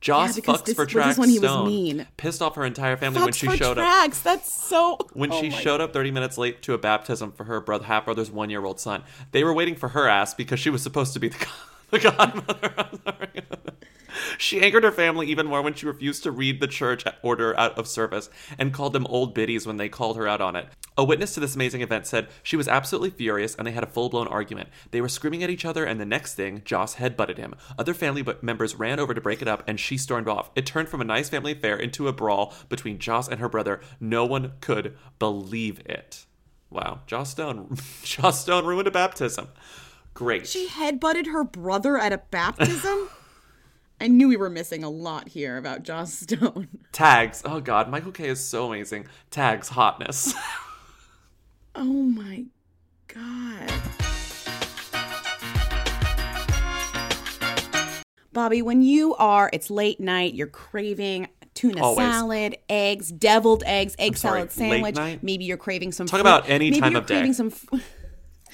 [0.00, 1.66] Joss Yeah, fucks this for was- this tracks when he was Stone.
[1.68, 2.06] mean.
[2.16, 3.84] Pissed off her entire family when she showed up.
[3.84, 4.20] tracks.
[4.20, 4.98] That's so.
[5.12, 8.04] When oh she showed up 30 minutes late to a baptism for her brother, half
[8.06, 11.12] brother's one year old son, they were waiting for her ass because she was supposed
[11.12, 11.46] to be the,
[11.90, 12.88] the godmother.
[14.38, 17.78] She angered her family even more when she refused to read the church order out
[17.78, 20.66] of service and called them old biddies when they called her out on it.
[20.96, 23.86] A witness to this amazing event said she was absolutely furious and they had a
[23.86, 24.68] full blown argument.
[24.90, 27.54] They were screaming at each other, and the next thing, Joss headbutted him.
[27.78, 30.50] Other family members ran over to break it up, and she stormed off.
[30.54, 33.80] It turned from a nice family affair into a brawl between Joss and her brother.
[34.00, 36.26] No one could believe it.
[36.70, 39.48] Wow, Joss Stone, Joss Stone ruined a baptism.
[40.14, 40.46] Great.
[40.46, 43.08] She headbutted her brother at a baptism?
[44.02, 46.66] I knew we were missing a lot here about Joss Stone.
[46.90, 47.40] Tags.
[47.44, 49.06] Oh God, Michael K is so amazing.
[49.30, 50.34] Tags hotness.
[51.74, 52.44] Oh my
[53.08, 53.72] god.
[58.34, 62.06] Bobby, when you are, it's late night, you're craving tuna Always.
[62.06, 64.96] salad, eggs, deviled eggs, egg sorry, salad sandwich.
[64.96, 65.22] late night?
[65.22, 66.06] Maybe you're craving some.
[66.06, 67.14] Talk fruit- about any maybe time you're of day.
[67.14, 67.64] craving Some, f-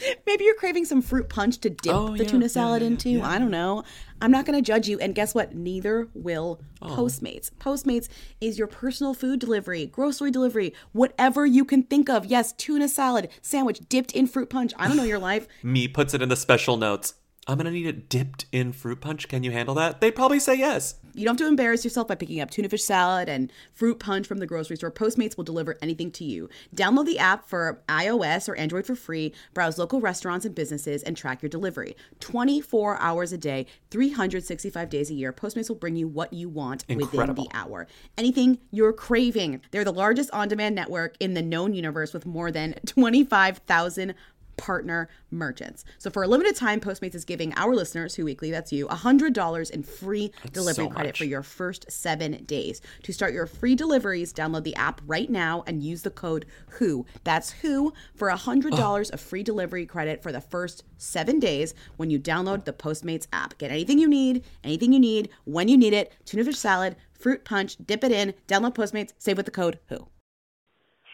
[0.26, 3.10] maybe you're craving some fruit punch to dip Oh, the yeah, tuna salad yeah, into.
[3.10, 3.28] yeah.
[3.28, 3.84] I don't know.
[4.20, 4.98] I'm not going to judge you.
[4.98, 5.54] And guess what?
[5.54, 6.86] Neither will Oh.
[6.96, 7.50] Postmates.
[7.60, 8.08] Postmates
[8.40, 12.24] is your personal food delivery, grocery delivery, whatever you can think of.
[12.26, 14.72] Yes, tuna salad, sandwich dipped in fruit punch.
[14.76, 15.46] I don't know your life.
[15.62, 17.14] Me puts it in the special notes.
[17.48, 19.26] I'm gonna need it dipped in fruit punch.
[19.26, 20.02] Can you handle that?
[20.02, 20.96] They'd probably say yes.
[21.14, 24.26] You don't have to embarrass yourself by picking up tuna fish salad and fruit punch
[24.26, 24.90] from the grocery store.
[24.92, 26.50] Postmates will deliver anything to you.
[26.76, 31.16] Download the app for iOS or Android for free, browse local restaurants and businesses, and
[31.16, 31.96] track your delivery.
[32.20, 36.84] 24 hours a day, 365 days a year, Postmates will bring you what you want
[36.86, 37.44] Incredible.
[37.44, 37.86] within the hour.
[38.18, 39.62] Anything you're craving.
[39.70, 44.14] They're the largest on demand network in the known universe with more than 25,000
[44.58, 45.84] partner merchants.
[45.98, 49.70] So for a limited time, Postmates is giving our listeners, who weekly, that's you, $100
[49.70, 51.18] in free delivery so credit much.
[51.18, 52.82] for your first seven days.
[53.04, 56.44] To start your free deliveries, download the app right now and use the code
[56.78, 57.06] WHO.
[57.24, 62.18] That's WHO for $100 of free delivery credit for the first seven days when you
[62.18, 63.56] download the Postmates app.
[63.58, 66.12] Get anything you need, anything you need, when you need it.
[66.24, 70.08] Tuna fish salad, fruit punch, dip it in, download Postmates, save with the code WHO.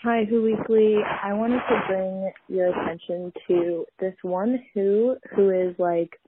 [0.04, 0.96] Hi, Who Weekly.
[1.02, 6.20] I wanted to bring your attention to this one Who who is like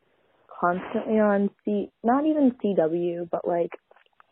[0.48, 3.68] constantly on C, not even CW, but like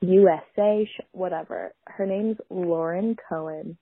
[0.00, 1.74] USA, whatever.
[1.86, 3.76] Her name's Lauren Cohan,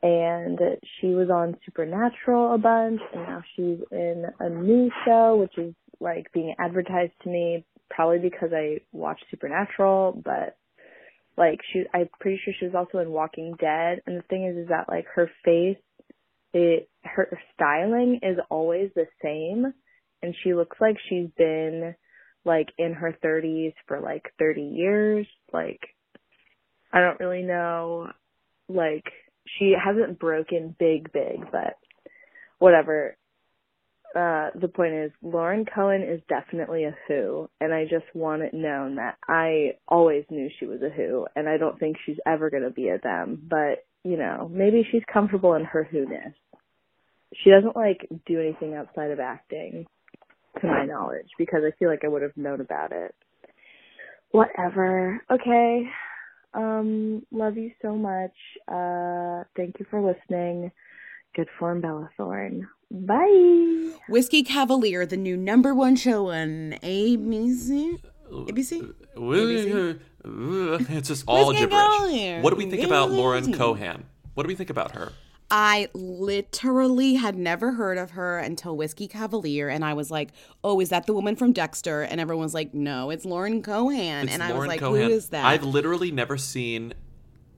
[0.00, 0.60] and
[1.00, 5.74] she was on Supernatural a bunch, and now she's in a new show, which is
[5.98, 10.56] like being advertised to me, probably because I watch Supernatural, but
[11.36, 14.02] like she I'm pretty sure she was also in Walking Dead.
[14.06, 15.78] And the thing is is that like her face
[16.52, 19.72] it her styling is always the same.
[20.22, 21.94] And she looks like she's been
[22.44, 25.26] like in her 30s for like 30 years.
[25.52, 25.80] Like
[26.92, 28.08] I don't really know
[28.68, 29.04] like
[29.58, 31.76] she hasn't broken big big but
[32.58, 33.16] whatever
[34.14, 38.54] uh, the point is, Lauren Cohan is definitely a Who, and I just want it
[38.54, 42.50] known that I always knew she was a Who, and I don't think she's ever
[42.50, 43.42] going to be a them.
[43.48, 46.34] But you know, maybe she's comfortable in her Who-ness.
[47.42, 49.86] She doesn't like do anything outside of acting,
[50.60, 53.14] to my knowledge, because I feel like I would have known about it.
[54.32, 55.20] Whatever.
[55.30, 55.84] Okay.
[56.54, 58.32] Um, love you so much.
[58.68, 60.70] Uh, thank you for listening.
[61.34, 62.68] Good form, Bella Thorne.
[62.90, 63.92] Bye.
[64.08, 67.98] Whiskey Cavalier, the new number one show on ABC.
[68.30, 68.94] ABC?
[70.90, 71.86] It's just all Whiskey gibberish.
[71.86, 72.40] Cavalier.
[72.42, 74.04] What do we think about Lauren Cohan?
[74.34, 75.12] What do we think about her?
[75.50, 80.30] I literally had never heard of her until Whiskey Cavalier, and I was like,
[80.64, 84.24] "Oh, is that the woman from Dexter?" And everyone was like, "No, it's Lauren Cohan."
[84.24, 85.02] It's and I Lauren was like, Cohan.
[85.02, 86.94] "Who is that?" I've literally never seen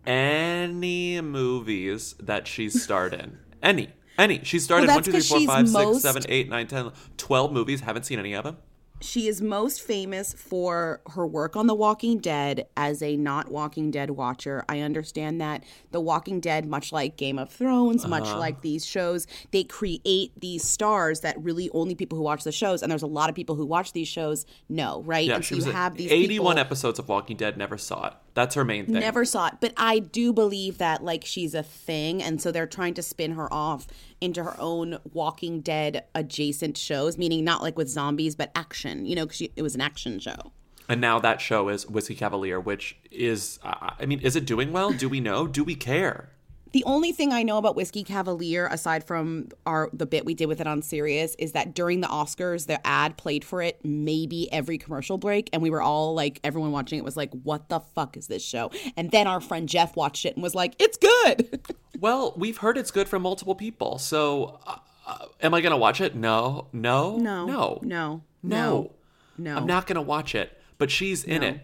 [0.07, 3.39] any movies that she's starred in.
[3.65, 3.89] Any.
[4.19, 4.41] Any.
[4.45, 6.93] She started Well, 1, 2, 3, 4, 5, 'cause she's 6, 7, 8, 9, 10,
[7.17, 7.81] 12 movies.
[7.81, 8.59] Haven't seen any of them.
[9.05, 13.91] She is most famous for her work on The Walking Dead as a not Walking
[13.91, 14.65] Dead watcher.
[14.69, 18.39] I understand that The Walking Dead, much like Game of Thrones, much Uh-huh.
[18.39, 22.83] like these shows, they create these stars that really only people who watch the shows,
[22.83, 25.29] and there's a lot of people who watch these shows know, right?
[25.29, 27.59] Yeah, and she so was you in have these 81 people- episodes of Walking Dead,
[27.59, 28.15] never saw it.
[28.33, 28.95] That's her main thing.
[28.97, 32.67] Never saw it, but I do believe that like she's a thing, and so they're
[32.67, 33.87] trying to spin her off
[34.25, 39.07] into her own Walking Dead adjacent shows, meaning not like with zombies, but action.
[39.07, 40.53] You know, because it was an action show.
[40.89, 44.93] And now that show is Whiskey Cavalier, which is, I mean, is it doing well?
[44.93, 45.47] Do we know?
[45.47, 46.31] Do we care?
[46.75, 50.47] The only thing I know about Whiskey Cavalier, aside from our the bit we did
[50.47, 54.53] with it on Sirius, is that during the Oscars, the ad played for it maybe
[54.53, 57.79] every commercial break, and we were all like, everyone watching it was like, "What the
[57.79, 60.97] fuck is this show?" And then our friend Jeff watched it and was like, "It's
[60.99, 61.61] good."
[62.01, 63.99] Well, we've heard it's good from multiple people.
[63.99, 66.17] So, uh, uh, am I going to watch it?
[66.17, 66.67] No.
[66.73, 67.17] No.
[67.19, 67.47] No.
[67.47, 67.81] No.
[67.83, 68.23] No.
[68.43, 68.91] No.
[69.39, 69.57] No.
[69.57, 70.61] I'm not going to watch it.
[70.77, 71.47] But she's in No.
[71.49, 71.61] it.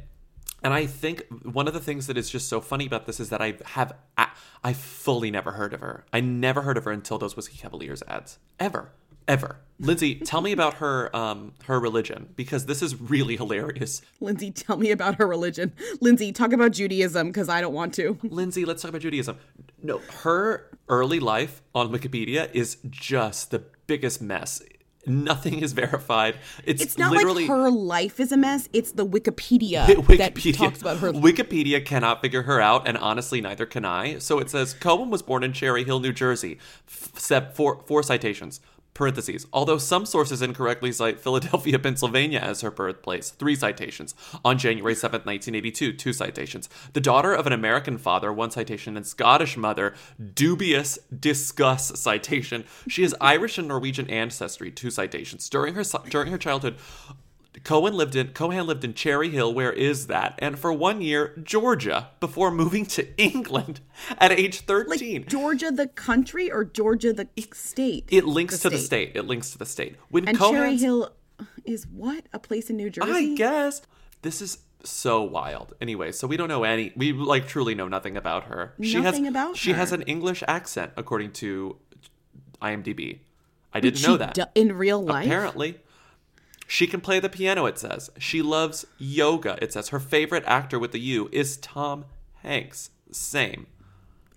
[0.62, 3.31] And I think one of the things that is just so funny about this is
[3.31, 4.29] that I have I,
[4.62, 6.05] I fully never heard of her.
[6.12, 8.38] I never heard of her until those Whiskey Cavaliers ads.
[8.59, 8.90] Ever.
[9.27, 9.57] Ever.
[9.79, 14.03] Lindsay, tell me about her um her religion because this is really hilarious.
[14.20, 15.73] Lindsay, tell me about her religion.
[16.01, 18.18] Lindsay, talk about Judaism because I don't want to.
[18.23, 19.38] Lindsay, let's talk about Judaism.
[19.83, 24.61] No, her early life on Wikipedia is just the biggest mess.
[25.06, 26.36] Nothing is verified.
[26.64, 28.68] It's, It's not literally like her life is a mess.
[28.72, 29.86] It's the Wikipedia,
[30.18, 31.12] that talks about her.
[31.12, 34.18] Wikipedia cannot figure her out, and honestly, neither can I.
[34.18, 36.58] So it says Cohan was born in Cherry Hill, New Jersey.
[36.86, 38.60] F- four, four citations.
[39.00, 39.46] Parentheses.
[39.50, 44.14] Although some sources incorrectly cite Philadelphia, Pennsylvania as her birthplace, three citations.
[44.44, 46.68] On January 7, 1982, two citations.
[46.92, 49.94] The daughter of an American father, one citation, and Scottish mother,
[50.34, 52.64] dubious discuss citation.
[52.88, 55.48] She has Irish and Norwegian ancestry, two citations.
[55.48, 56.76] During her during her childhood,
[57.64, 60.38] Cohan lived in Cohan lived in Cherry Hill, where is that?
[60.38, 63.80] And for one year, Georgia, before moving to England
[64.18, 65.24] at age thirteen.
[65.26, 68.06] Georgia the country or Georgia the state?
[68.10, 69.12] It links to the state.
[69.16, 69.96] It links to the state.
[70.10, 71.10] When and Cherry Hill
[71.64, 72.26] is what?
[72.32, 73.10] A place in New Jersey?
[73.10, 73.82] I guess
[74.22, 75.74] this is so wild.
[75.80, 76.92] Anyway, so we don't know any.
[76.96, 78.74] We like truly know nothing about her.
[78.80, 79.76] she Nothing has, about She her.
[79.76, 81.76] has an English accent, according to
[82.62, 83.18] IMDb.
[83.72, 84.52] I didn't She know that.
[84.54, 85.26] in real life?
[85.26, 85.80] Apparently.
[86.70, 88.11] She can play the piano, it says.
[88.16, 89.88] She loves yoga, it says.
[89.88, 92.04] Her favorite actor with the U is Tom
[92.44, 92.90] Hanks.
[93.11, 93.66] Same.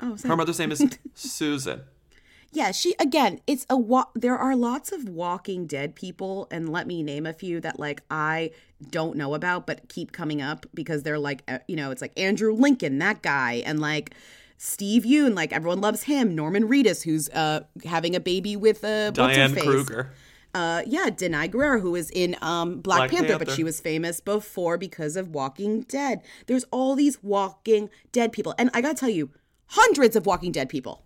[0.02, 0.32] Oh, same.
[0.32, 1.82] Her mother's name is Susan.
[2.52, 6.88] Yeah, she again, it's a wa- there are lots of walking dead people and let
[6.88, 8.50] me name a few that like I
[8.90, 12.20] don't know about but keep coming up because they're like uh, you know, it's like
[12.20, 14.16] Andrew Lincoln, that guy and like
[14.58, 16.34] Steve Yeun, like everyone loves him.
[16.34, 19.56] Norman Reedus, who's uh having a baby with uh what's her Diane?
[19.56, 20.14] Kruger.
[20.54, 24.20] Uh, yeah, Danai Gurira, who was in um, Black, Black Panther, but she was famous
[24.20, 26.22] before because of Walking Dead.
[26.46, 29.32] There's all these Walking Dead people, and I gotta tell you,
[29.68, 31.04] hundreds of Walking Dead people.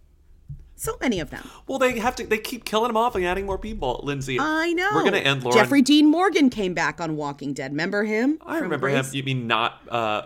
[0.76, 1.50] So many of them.
[1.66, 2.28] Well, they have to.
[2.28, 4.02] They keep killing them off and adding more people.
[4.04, 4.92] Lindsay, I know.
[4.94, 5.58] We're gonna end Lauren.
[5.58, 7.72] Jeffrey Dean Morgan came back on Walking Dead.
[7.72, 8.38] Remember him?
[8.46, 9.04] I remember him.
[9.12, 10.24] You mean not uh,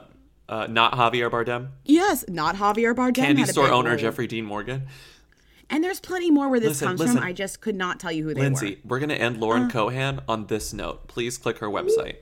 [0.49, 1.69] uh, not Javier Bardem?
[1.86, 3.15] Yes, not Javier Bardem.
[3.15, 3.99] Candy store owner role.
[3.99, 4.88] Jeffrey Dean Morgan.
[5.71, 7.17] And there's plenty more where this Listen, comes listen.
[7.17, 7.25] from.
[7.25, 8.69] I just could not tell you who they Lindsay, were.
[8.71, 9.69] Lindsay, we're gonna end Lauren Uh.
[9.69, 11.07] Cohan on this note.
[11.07, 12.17] Please click her website,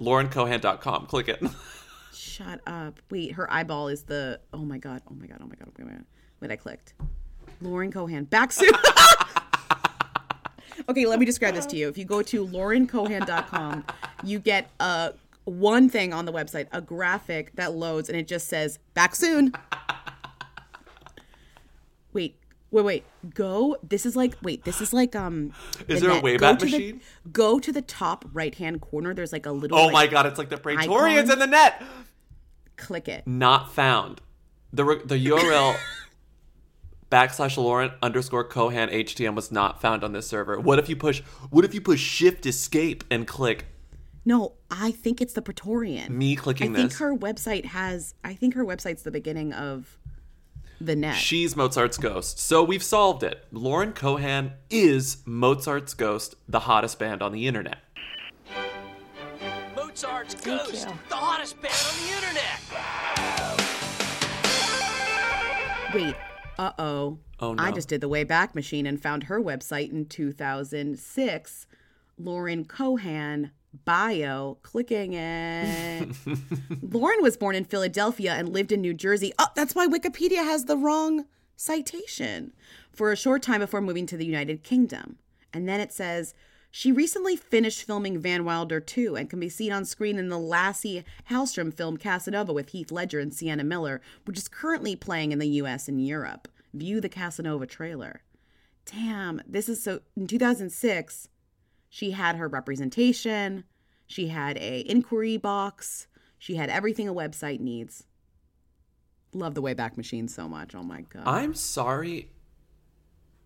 [0.00, 1.06] laurencohan.com.
[1.06, 1.42] Click it.
[2.12, 2.98] Shut up.
[3.10, 4.40] Wait, her eyeball is the.
[4.52, 5.02] Oh my god.
[5.08, 5.38] Oh my god.
[5.40, 5.68] Oh my god.
[5.78, 5.96] Wait, wait,
[6.40, 6.50] wait.
[6.50, 6.94] I clicked.
[7.62, 8.24] Lauren Cohan.
[8.24, 8.72] Back soon.
[10.88, 11.88] okay, let me describe this to you.
[11.88, 13.84] If you go to laurencohan.com,
[14.24, 15.12] you get a
[15.44, 19.52] one thing on the website, a graphic that loads, and it just says "back soon."
[22.12, 22.39] Wait,
[22.70, 23.04] wait, wait.
[23.34, 23.76] Go.
[23.82, 24.36] This is like.
[24.42, 25.14] Wait, this is like.
[25.16, 25.52] Um.
[25.88, 26.24] Is the there a net.
[26.24, 27.00] Wayback Go to the- Machine?
[27.32, 29.14] go to the top right hand corner.
[29.14, 29.78] There's like a little.
[29.78, 31.32] oh like, my god, it's like the Praetorians icon.
[31.32, 31.82] in the net.
[32.76, 33.26] Click it.
[33.26, 34.20] Not found.
[34.72, 35.76] The the URL
[37.10, 40.58] backslash Lauren underscore Cohan HTM was not found on this server.
[40.60, 41.20] What if you push?
[41.50, 43.66] What if you push Shift Escape and click
[44.24, 46.16] No, I think it's the Praetorian.
[46.16, 46.98] me clicking I think this?
[47.00, 48.14] her website has.
[48.24, 49.98] I think her website's the beginning of
[50.80, 51.16] the net.
[51.16, 52.38] She's Mozart's ghost.
[52.38, 53.44] So we've solved it.
[53.52, 57.78] Lauren Cohan is Mozart's ghost, the hottest band on the internet.
[59.76, 62.60] Mozart's Ghost, the hottest band on the internet.
[65.94, 66.14] Wait.
[66.58, 67.18] Uh oh.
[67.40, 67.62] Oh, no.
[67.62, 71.66] I just did the Wayback Machine and found her website in 2006.
[72.18, 74.58] Lauren Cohan bio.
[74.62, 76.08] Clicking it.
[76.82, 79.32] Lauren was born in Philadelphia and lived in New Jersey.
[79.38, 82.52] Oh, that's why Wikipedia has the wrong citation.
[82.92, 85.18] For a short time before moving to the United Kingdom.
[85.52, 86.34] And then it says
[86.70, 90.38] she recently finished filming Van Wilder 2 and can be seen on screen in the
[90.38, 95.40] Lasse Hallstrom film Casanova with Heath Ledger and Sienna Miller, which is currently playing in
[95.40, 96.46] the US and Europe.
[96.72, 98.22] View the Casanova trailer.
[98.86, 101.28] Damn, this is so in 2006
[101.90, 103.64] she had her representation,
[104.06, 106.06] she had a inquiry box,
[106.38, 108.04] she had everything a website needs.
[109.34, 110.74] Love the Wayback Machine so much.
[110.74, 111.24] Oh my god.
[111.26, 112.30] I'm sorry.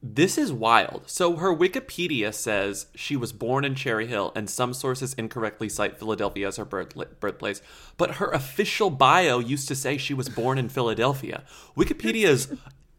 [0.06, 1.04] This is wild.
[1.06, 5.98] So her Wikipedia says she was born in Cherry Hill, and some sources incorrectly cite
[5.98, 7.62] Philadelphia as her birth, birthplace.
[7.96, 11.44] But her official bio used to say she was born in Philadelphia.
[11.74, 12.52] Wikipedia is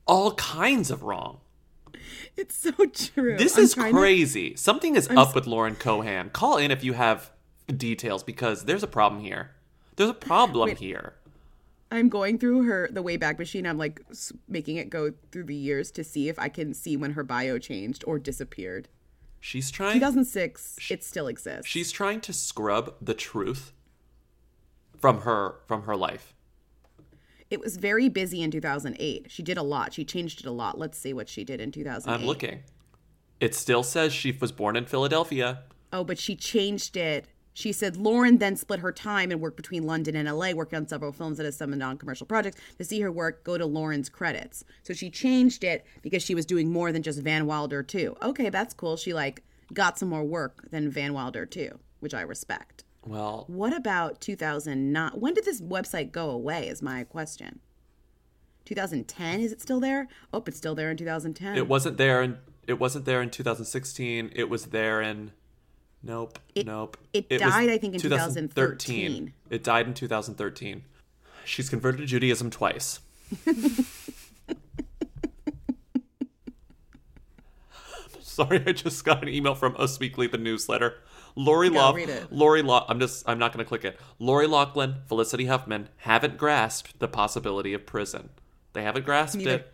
[0.07, 1.41] all kinds of wrong.
[2.37, 3.37] It's so true.
[3.37, 4.55] This I'm is trying to- crazy.
[4.55, 6.29] Something is I'm up s- with Lauren Cohan.
[6.31, 7.31] Call in if you have
[7.67, 9.51] details because there's a problem here.
[9.95, 10.77] There's a problem Wait.
[10.79, 11.13] here.
[11.91, 13.65] I'm going through her the Wayback Machine.
[13.65, 14.01] I'm like
[14.49, 17.57] making it go through the years to see if I can see when her bio
[17.57, 18.89] changed or disappeared.
[19.39, 21.67] She's trying 2006, it still exists.
[21.71, 23.71] She's trying to scrub the truth
[24.97, 26.33] from her from her life.
[27.49, 29.27] It was very busy in 2008.
[29.29, 29.93] She did a lot.
[29.93, 30.79] She changed it a lot.
[30.79, 32.13] Let's see what she did in 2008.
[32.13, 32.63] I'm looking.
[33.39, 35.63] It still says she was born in Philadelphia.
[35.93, 37.27] Oh, but she changed it.
[37.53, 40.87] She said Lauren then split her time and worked between London and LA, working on
[40.87, 42.59] several films and some non-commercial projects.
[42.79, 44.65] To see her work, go to Lauren's credits.
[44.83, 48.17] So she changed it because she was doing more than just Van Wilder 2.
[48.21, 48.97] Okay, that's cool.
[48.97, 49.43] She like
[49.73, 52.84] got some more work than Van Wilder 2, which I respect.
[53.05, 55.11] Well, What about 2009?
[55.13, 56.67] When did this website go away?
[56.67, 57.59] Is my question.
[58.65, 59.41] 2010?
[59.41, 60.07] Is it still there?
[60.33, 61.55] Oh, it's still there in 2010.
[61.55, 62.37] it wasn't there in
[62.67, 64.31] It wasn't there in 2016.
[64.35, 65.31] It was there in.
[66.01, 66.39] Nope.
[66.55, 66.97] nope.
[67.13, 69.33] it was died, I think, in 2013.
[69.49, 70.83] It died in 2013.
[71.45, 72.99] She's converted to Judaism twice.
[78.35, 80.95] Sorry, I just got an email from Us Weekly, the newsletter.
[81.37, 82.27] Lori read.
[82.31, 82.85] Lori Laugh.
[82.89, 83.99] I'm just, I'm not going to click it.
[84.19, 88.29] Lori Loughlin, Felicity Huffman haven't grasped the possibility of prison.
[88.73, 89.71] They haven't grasped Neither- it.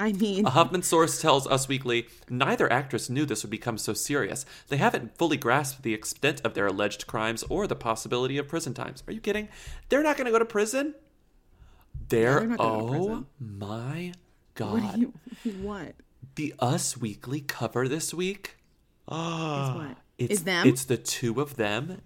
[0.00, 3.92] I mean, A Huffman source tells Us Weekly neither actress knew this would become so
[3.94, 4.46] serious.
[4.68, 8.74] They haven't fully grasped the extent of their alleged crimes or the possibility of prison
[8.74, 9.02] times.
[9.08, 9.48] Are you kidding?
[9.88, 10.94] They're not going to go to prison.
[12.08, 13.26] They're, they're go to oh prison.
[13.40, 14.12] my
[14.54, 14.72] god!
[14.82, 15.12] what do you
[15.62, 15.94] what?
[16.38, 18.58] The Us Weekly cover this week.
[19.08, 19.96] Ah, what?
[20.18, 20.68] It's, Is them?
[20.68, 22.00] It's the two of them,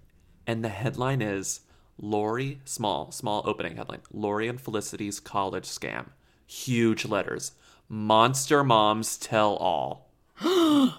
[0.47, 1.61] and the headline is
[2.01, 2.59] Lori.
[2.65, 4.01] Small, small opening headline.
[4.11, 6.13] Lori and Felicity's college scam.
[6.47, 7.53] Huge letters.
[7.91, 10.09] Monster moms tell all.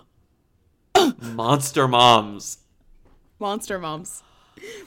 [1.24, 2.60] Monster moms.
[3.40, 4.22] Monster Moms.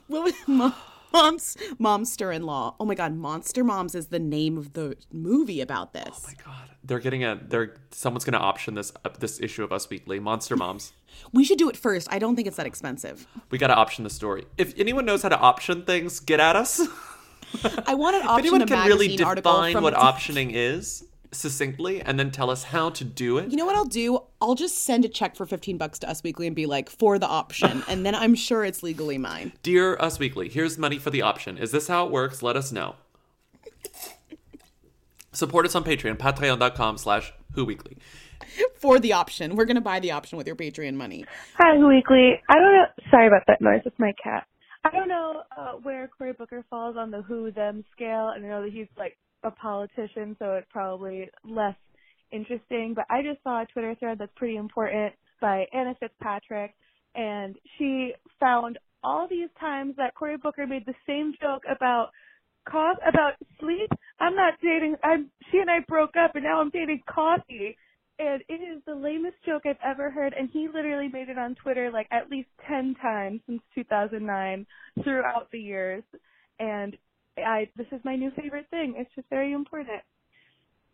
[0.07, 0.72] What was Mo-
[1.12, 2.76] Moms Momster in Law?
[2.78, 6.11] Oh my god, Monster Moms is the name of the movie about this.
[6.12, 6.75] Oh my god.
[6.87, 7.41] They're getting a.
[7.43, 10.18] They're someone's going to option this uh, this issue of Us Weekly.
[10.20, 10.93] Monster moms.
[11.32, 12.09] We should do it first.
[12.11, 13.26] I don't think it's that expensive.
[13.51, 14.45] We got to option the story.
[14.59, 16.78] If anyone knows how to option things, get at us.
[17.87, 22.51] I want an if anyone can really define what optioning is succinctly and then tell
[22.51, 24.20] us how to do it You know what I'll do?
[24.43, 27.18] I'll just send a check for 15 bucks to Us Weekly and be like, for
[27.18, 27.82] the option.
[27.89, 29.53] and then I'm sure it's legally mine.
[29.62, 32.70] dear us weekly here's money for the option is this how it works let us
[32.72, 32.95] know
[35.37, 37.97] support us on patreon patreon.com slash who weekly
[38.76, 39.57] For the option.
[39.57, 41.24] We're going to buy the option with your Patreon money.
[41.59, 42.41] Hi, Who Weekly.
[42.49, 42.84] I don't know.
[43.11, 43.80] Sorry about that noise.
[43.84, 44.47] It's my cat.
[44.84, 48.49] I don't know uh, where Cory Booker falls on the who them scale, and I
[48.49, 51.74] know that he's like a politician, so it's probably less
[52.30, 52.93] interesting.
[52.95, 56.74] But I just saw a Twitter thread that's pretty important by Anna Fitzpatrick,
[57.14, 62.11] and she found all these times that Cory Booker made the same joke about
[62.68, 63.90] cough about sleep.
[64.20, 64.96] I'm not dating.
[65.02, 65.30] I'm.
[65.50, 67.76] She and I broke up, and now I'm dating coffee.
[68.18, 70.32] And it is the lamest joke I've ever heard.
[70.38, 74.66] And he literally made it on Twitter like at least 10 times since 2009
[75.04, 76.02] throughout the years.
[76.58, 76.96] And
[77.36, 78.94] I, this is my new favorite thing.
[78.96, 80.00] It's just very important.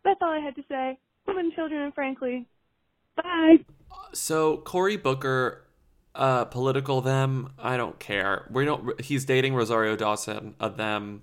[0.05, 0.99] That's all I had to say.
[1.29, 2.49] Women, children, and frankly,
[3.17, 3.57] bye.
[4.13, 5.65] so cory booker
[6.15, 11.23] uh political them i don't care we don't he's dating rosario dawson a them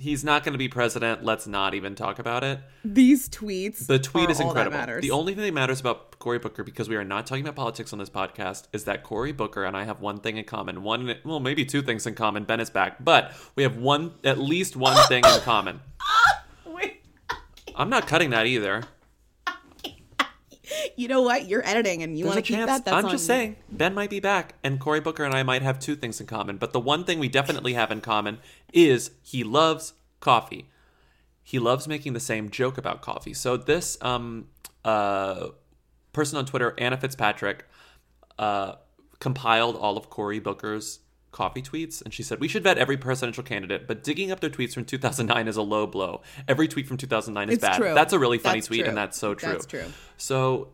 [0.00, 3.86] he's not going to be president let's not even talk about it These tweets.
[3.86, 5.00] The tweet is incredible.
[5.00, 7.92] The only thing that matters about Cory Booker, because we are not talking about politics
[7.92, 10.82] on this podcast, is that Cory Booker and I have one thing in common.
[10.82, 12.44] One, well, maybe two things in common.
[12.44, 15.80] Ben is back, but we have one, at least one thing in common.
[17.76, 18.84] I'm not cutting that either.
[21.00, 21.48] You know what?
[21.48, 22.66] You're editing and you want to keep chance.
[22.70, 22.84] that.
[22.84, 23.26] That's I'm just you.
[23.28, 26.26] saying, Ben might be back, and Cory Booker and I might have two things in
[26.26, 26.58] common.
[26.58, 28.38] But the one thing we definitely have in common
[28.72, 30.68] is he loves coffee.
[31.42, 33.32] He loves making the same joke about coffee.
[33.34, 34.48] So this um
[34.84, 35.48] uh
[36.12, 37.64] person on Twitter, Anna Fitzpatrick,
[38.38, 38.74] uh,
[39.20, 41.00] compiled all of Cory Booker's
[41.32, 44.50] coffee tweets, and she said we should vet every presidential candidate, but digging up their
[44.50, 46.20] tweets from 2009 is a low blow.
[46.48, 47.76] Every tweet from 2009 is It's bad.
[47.76, 47.94] true.
[47.94, 48.88] That's a really funny That's tweet, true.
[48.88, 49.52] and that's so true.
[49.52, 49.84] That's true.
[50.16, 50.68] So,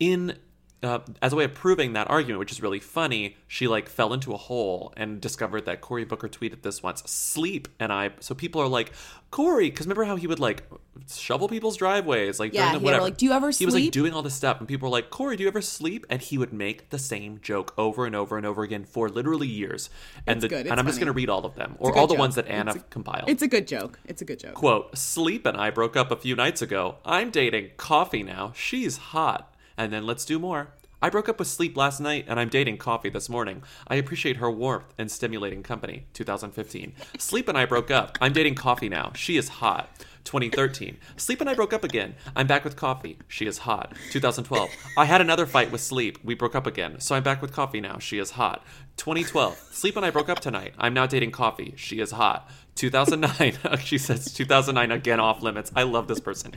[0.00, 0.36] in
[0.82, 4.14] uh, as a way of proving that argument, which is really funny, she like fell
[4.14, 8.34] into a hole and discovered that Cory Booker tweeted this once: "Sleep." And I, so
[8.34, 8.92] people are like,
[9.30, 10.62] Cory, because remember how he would like
[11.06, 13.02] shovel people's driveways, like Yeah, the whatever.
[13.02, 13.58] like, "Do you ever Sleep?
[13.58, 15.60] He was like doing all this stuff, and people were like, Cory, do you ever
[15.60, 16.06] sleep?
[16.08, 19.48] And he would make the same joke over and over and over again for literally
[19.48, 19.90] years.
[20.26, 20.60] And It's the, good.
[20.62, 22.20] It's and I'm just going to read all of them, or all the joke.
[22.20, 23.28] ones that Anna It's a- compiled.
[23.28, 23.98] It's a good joke.
[24.06, 24.54] It's a good joke.
[24.54, 26.96] Quote, Sleep and I broke up a few nights ago.
[27.04, 28.52] I'm dating Coffee now.
[28.56, 29.54] She's hot.
[29.76, 30.68] And then let's do more.
[31.02, 33.62] I broke up with Sleep last night and I'm dating Coffee this morning.
[33.88, 36.04] I appreciate her warmth and stimulating company.
[36.12, 36.92] 2015.
[37.16, 38.18] Sleep and I broke up.
[38.20, 39.12] I'm dating Coffee now.
[39.14, 39.88] She is hot.
[40.24, 40.98] 2013.
[41.16, 42.16] Sleep and I broke up again.
[42.36, 43.18] I'm back with Coffee.
[43.28, 43.94] She is hot.
[44.10, 44.68] 2012.
[44.98, 46.18] I had another fight with Sleep.
[46.22, 47.00] We broke up again.
[47.00, 47.98] So I'm back with Coffee now.
[47.98, 48.62] She is hot.
[48.98, 49.56] 2012.
[49.72, 50.74] Sleep and I broke up tonight.
[50.76, 51.72] I'm now dating Coffee.
[51.76, 52.46] She is hot.
[52.80, 53.78] 2009.
[53.84, 55.70] she says 2009 again off limits.
[55.76, 56.52] I love this person.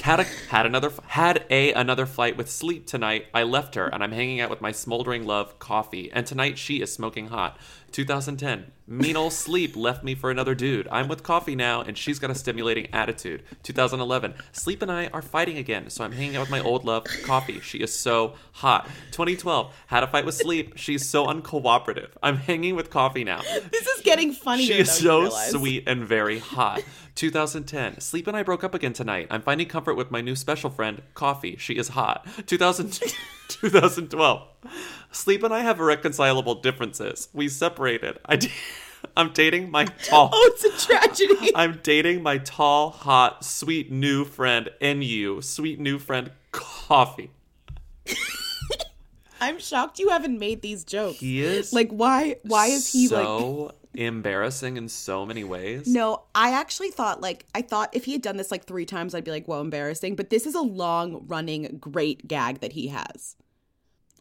[0.00, 3.26] Had a had another had a another fight with Sleep tonight.
[3.34, 6.10] I left her and I'm hanging out with my smoldering love Coffee.
[6.10, 7.58] And tonight she is smoking hot.
[7.96, 8.72] 2010.
[8.86, 10.86] Mean old Sleep left me for another dude.
[10.92, 13.42] I'm with Coffee now and she's got a stimulating attitude.
[13.62, 14.34] 2011.
[14.52, 17.58] Sleep and I are fighting again, so I'm hanging out with my old love Coffee.
[17.60, 18.86] She is so hot.
[19.12, 19.74] 2012.
[19.86, 20.74] Had a fight with Sleep.
[20.76, 22.10] She's so uncooperative.
[22.22, 23.40] I'm hanging with Coffee now.
[23.72, 24.66] This is getting funnier.
[24.66, 26.82] She is so sweet and very hot.
[27.16, 28.00] 2010.
[28.00, 29.26] Sleep and I broke up again tonight.
[29.30, 31.56] I'm finding comfort with my new special friend, Coffee.
[31.56, 32.26] She is hot.
[32.46, 33.00] 2000,
[33.48, 34.48] 2012.
[35.10, 37.28] Sleep and I have irreconcilable differences.
[37.32, 38.18] We separated.
[39.16, 40.30] I'm dating my tall.
[40.32, 41.52] Oh, it's a tragedy.
[41.54, 45.40] I'm dating my tall, hot, sweet new friend, NU.
[45.42, 47.30] Sweet new friend, Coffee.
[49.40, 51.18] I'm shocked you haven't made these jokes.
[51.18, 55.86] He is Like why why is he like so embarrassing in so many ways?
[55.86, 59.14] No, I actually thought like I thought if he had done this like 3 times
[59.14, 62.88] I'd be like, "Whoa, embarrassing." But this is a long running great gag that he
[62.88, 63.36] has.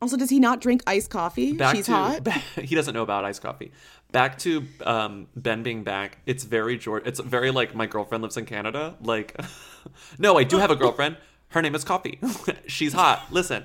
[0.01, 1.53] Also, does he not drink iced coffee?
[1.53, 2.27] Back She's to, hot.
[2.61, 3.71] he doesn't know about iced coffee.
[4.11, 6.19] Back to um, Ben being back.
[6.25, 7.03] It's very George.
[7.05, 8.95] It's very like my girlfriend lives in Canada.
[9.01, 9.39] Like,
[10.19, 11.17] no, I do have a girlfriend.
[11.49, 12.19] Her name is Coffee.
[12.67, 13.25] She's hot.
[13.31, 13.63] Listen,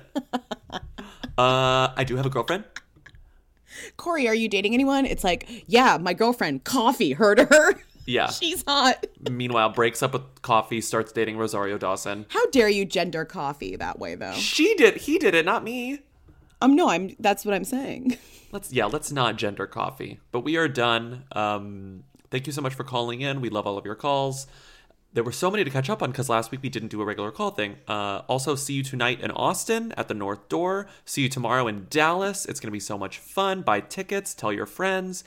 [1.37, 2.63] uh, I do have a girlfriend.
[3.97, 5.05] Cory, are you dating anyone?
[5.05, 7.13] It's like, yeah, my girlfriend, Coffee.
[7.13, 7.75] Heard her?
[8.05, 8.27] Yeah.
[8.31, 9.05] She's hot.
[9.29, 12.25] Meanwhile, breaks up with Coffee, starts dating Rosario Dawson.
[12.29, 14.33] How dare you gender Coffee that way though?
[14.33, 14.97] She did.
[14.97, 15.99] He did it, not me.
[16.61, 17.15] Um, no, I'm.
[17.19, 18.17] That's what I'm saying.
[18.51, 20.19] Let's yeah, let's not gender coffee.
[20.33, 21.23] But we are done.
[21.31, 23.39] Um, thank you so much for calling in.
[23.39, 24.45] We love all of your calls.
[25.13, 27.05] There were so many to catch up on because last week we didn't do a
[27.05, 27.75] regular call thing.
[27.87, 30.87] Uh, also, see you tonight in Austin at the North Door.
[31.03, 32.45] See you tomorrow in Dallas.
[32.45, 33.61] It's going to be so much fun.
[33.61, 34.33] Buy tickets.
[34.33, 35.23] Tell your friends.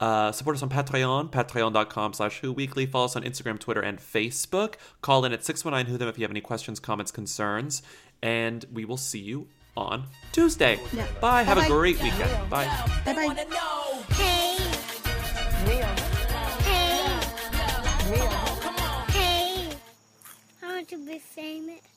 [0.00, 2.86] Uh, support us on Patreon, patreon.com slash Who Weekly.
[2.86, 4.74] Follow us on Instagram, Twitter, and Facebook.
[5.02, 7.82] Call in at 619 Who Them if you have any questions, comments, concerns.
[8.22, 10.80] And we will see you on Tuesday.
[10.92, 11.06] Yeah.
[11.20, 11.42] Bye.
[11.44, 11.74] Have a Bye-bye.
[11.74, 12.50] great weekend.
[12.50, 12.66] Bye.
[13.04, 13.46] Bye bye.
[14.14, 14.57] Hey,
[20.88, 21.88] to be famous?